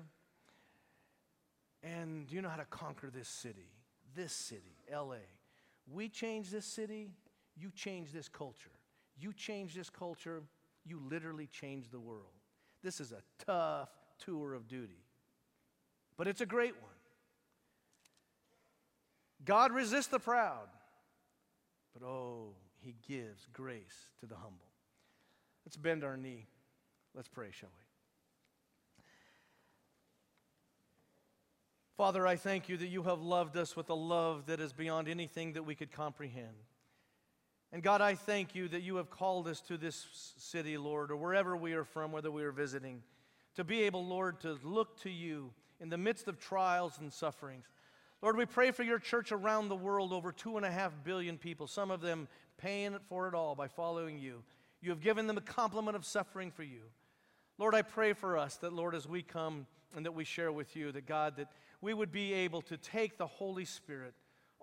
And 1.84 2.28
do 2.28 2.36
you 2.36 2.42
know 2.42 2.48
how 2.48 2.56
to 2.56 2.66
conquer 2.66 3.10
this 3.10 3.28
city? 3.28 3.68
This 4.16 4.32
city, 4.32 4.78
LA. 4.89 5.18
We 5.92 6.08
change 6.08 6.50
this 6.50 6.66
city, 6.66 7.10
you 7.58 7.72
change 7.76 8.13
this 8.13 8.30
culture. 8.30 8.72
You 9.20 9.34
change 9.34 9.76
this 9.76 9.89
culture, 9.89 10.44
you 10.86 11.00
literally 11.10 11.48
change 11.48 11.89
the 11.89 12.00
world. 12.00 12.24
This 12.84 13.00
is 13.00 13.12
a 13.12 13.22
tough 13.46 13.89
tour 14.19 14.54
of 14.54 14.67
duty, 14.67 15.04
but 16.17 16.28
it's 16.28 16.41
a 16.41 16.46
great 16.46 16.74
one. 16.74 16.91
God 19.46 19.72
resists 19.72 20.08
the 20.08 20.19
proud, 20.19 20.67
but 21.93 22.06
oh, 22.06 22.54
he 22.80 22.96
gives 23.08 23.48
grace 23.54 24.10
to 24.19 24.26
the 24.26 24.36
humble. 24.36 24.69
Let's 25.65 25.78
bend 25.78 26.04
our 26.04 26.17
knee. 26.17 26.48
Let's 27.15 27.28
pray, 27.28 27.50
shall 27.52 27.69
we? 27.69 27.84
Father, 31.96 32.26
I 32.26 32.36
thank 32.36 32.69
you 32.69 32.78
that 32.78 32.88
you 32.88 33.04
have 33.04 33.22
loved 33.22 33.56
us 33.56 33.76
with 33.76 33.89
a 33.89 33.93
love 33.93 34.48
that 34.48 34.60
is 34.60 34.74
beyond 34.74 35.08
anything 35.08 35.54
that 35.54 35.63
we 35.63 35.76
could 35.76 35.91
comprehend. 35.91 36.48
And 37.74 37.82
God, 37.82 38.02
I 38.02 38.14
thank 38.14 38.54
you 38.54 38.68
that 38.68 38.84
you 38.84 38.98
have 38.98 39.10
called 39.10 39.48
us 39.48 39.60
to 39.62 39.78
this 39.78 40.06
city, 40.38 40.78
Lord, 40.78 41.10
or 41.10 41.18
wherever 41.18 41.58
we 41.58 41.74
are 41.74 41.84
from, 41.84 42.12
whether 42.12 42.30
we 42.30 42.44
are 42.44 42.52
visiting, 42.52 43.02
to 43.56 43.64
be 43.64 43.82
able, 43.82 44.06
Lord, 44.06 44.40
to 44.42 44.60
look 44.64 45.02
to 45.02 45.10
you 45.10 45.50
in 45.82 45.90
the 45.90 45.98
midst 45.98 46.28
of 46.28 46.40
trials 46.40 47.00
and 47.00 47.12
sufferings. 47.12 47.66
Lord, 48.22 48.38
we 48.38 48.46
pray 48.46 48.70
for 48.70 48.84
your 48.84 49.00
church 49.00 49.32
around 49.32 49.70
the 49.70 49.76
world, 49.76 50.14
over 50.14 50.32
two 50.32 50.56
and 50.56 50.66
a 50.68 50.72
half 50.72 50.94
billion 51.04 51.40
people, 51.40 51.66
some 51.66 51.90
of 51.90 52.00
them 52.00 52.28
paying 52.60 52.96
for 53.10 53.28
it 53.28 53.34
all 53.34 53.56
by 53.56 53.68
following 53.68 54.20
you. 54.20 54.44
You 54.80 54.92
have 54.92 55.02
given 55.02 55.26
them 55.26 55.40
a 55.40 55.42
complement 55.42 55.96
of 55.96 56.06
suffering 56.06 56.52
for 56.52 56.64
you. 56.64 56.84
Lord, 57.58 57.74
I 57.74 57.82
pray 57.82 58.14
for 58.14 58.38
us 58.38 58.56
that, 58.58 58.72
Lord, 58.72 58.94
as 58.94 59.08
we 59.08 59.24
come 59.24 59.66
and 59.96 60.06
that 60.06 60.14
we 60.14 60.26
share 60.26 60.52
with 60.52 60.76
you, 60.76 60.92
that 60.92 61.08
God, 61.08 61.38
that 61.38 61.50
we 61.82 61.96
would 61.96 62.12
be 62.12 62.34
able 62.34 62.62
to 62.64 62.78
take 62.78 63.18
the 63.18 63.26
Holy 63.26 63.66
Spirit 63.66 64.14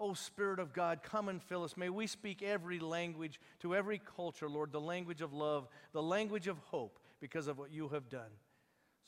Oh, 0.03 0.15
Spirit 0.15 0.59
of 0.59 0.73
God, 0.73 1.03
come 1.03 1.29
and 1.29 1.43
fill 1.43 1.63
us. 1.63 1.77
May 1.77 1.91
we 1.91 2.07
speak 2.07 2.43
every 2.43 2.79
language 2.79 3.39
to 3.61 3.77
every 3.77 4.01
culture, 4.17 4.49
Lord, 4.49 4.73
the 4.73 4.81
language 4.81 5.21
of 5.21 5.35
love, 5.35 5.69
the 5.93 6.03
language 6.03 6.47
of 6.47 6.59
hope 6.59 6.99
because 7.21 7.47
of 7.47 7.59
what 7.59 7.71
you 7.71 7.89
have 7.91 8.09
done. 8.09 8.31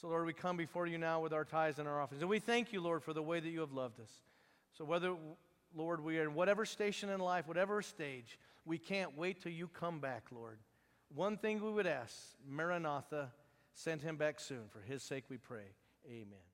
So, 0.00 0.09
Lord, 0.09 0.26
we 0.26 0.35
come 0.35 0.57
before 0.57 0.87
you 0.87 0.98
now 0.98 1.20
with 1.20 1.33
our 1.33 1.46
tithes 1.46 1.78
and 1.78 1.88
our 1.88 2.00
offerings. 2.00 2.22
And 2.22 2.28
we 2.28 2.40
thank 2.40 2.72
you, 2.72 2.83
Lord, 2.83 3.02
for 3.02 3.14
the 3.14 3.22
way 3.22 3.40
that 3.40 3.48
you 3.48 3.61
have 3.61 3.72
loved 3.72 4.00
us. 4.00 4.11
So, 4.76 4.85
whether, 4.85 5.14
Lord, 5.74 6.05
we 6.05 6.18
are 6.18 6.24
in 6.24 6.35
whatever 6.35 6.66
station 6.66 7.09
in 7.09 7.20
life, 7.20 7.48
whatever 7.48 7.81
stage, 7.81 8.38
we 8.66 8.76
can't 8.76 9.16
wait 9.16 9.40
till 9.40 9.52
you 9.52 9.68
come 9.68 9.98
back, 9.98 10.24
Lord. 10.31 10.59
One 11.14 11.38
thing 11.38 11.62
we 11.62 11.70
would 11.70 11.87
ask 11.87 12.14
Maranatha, 12.46 13.31
send 13.74 14.02
him 14.02 14.16
back 14.16 14.40
soon. 14.40 14.68
For 14.68 14.81
his 14.81 15.02
sake 15.02 15.24
we 15.31 15.38
pray. 15.38 15.74
Amen. 16.07 16.52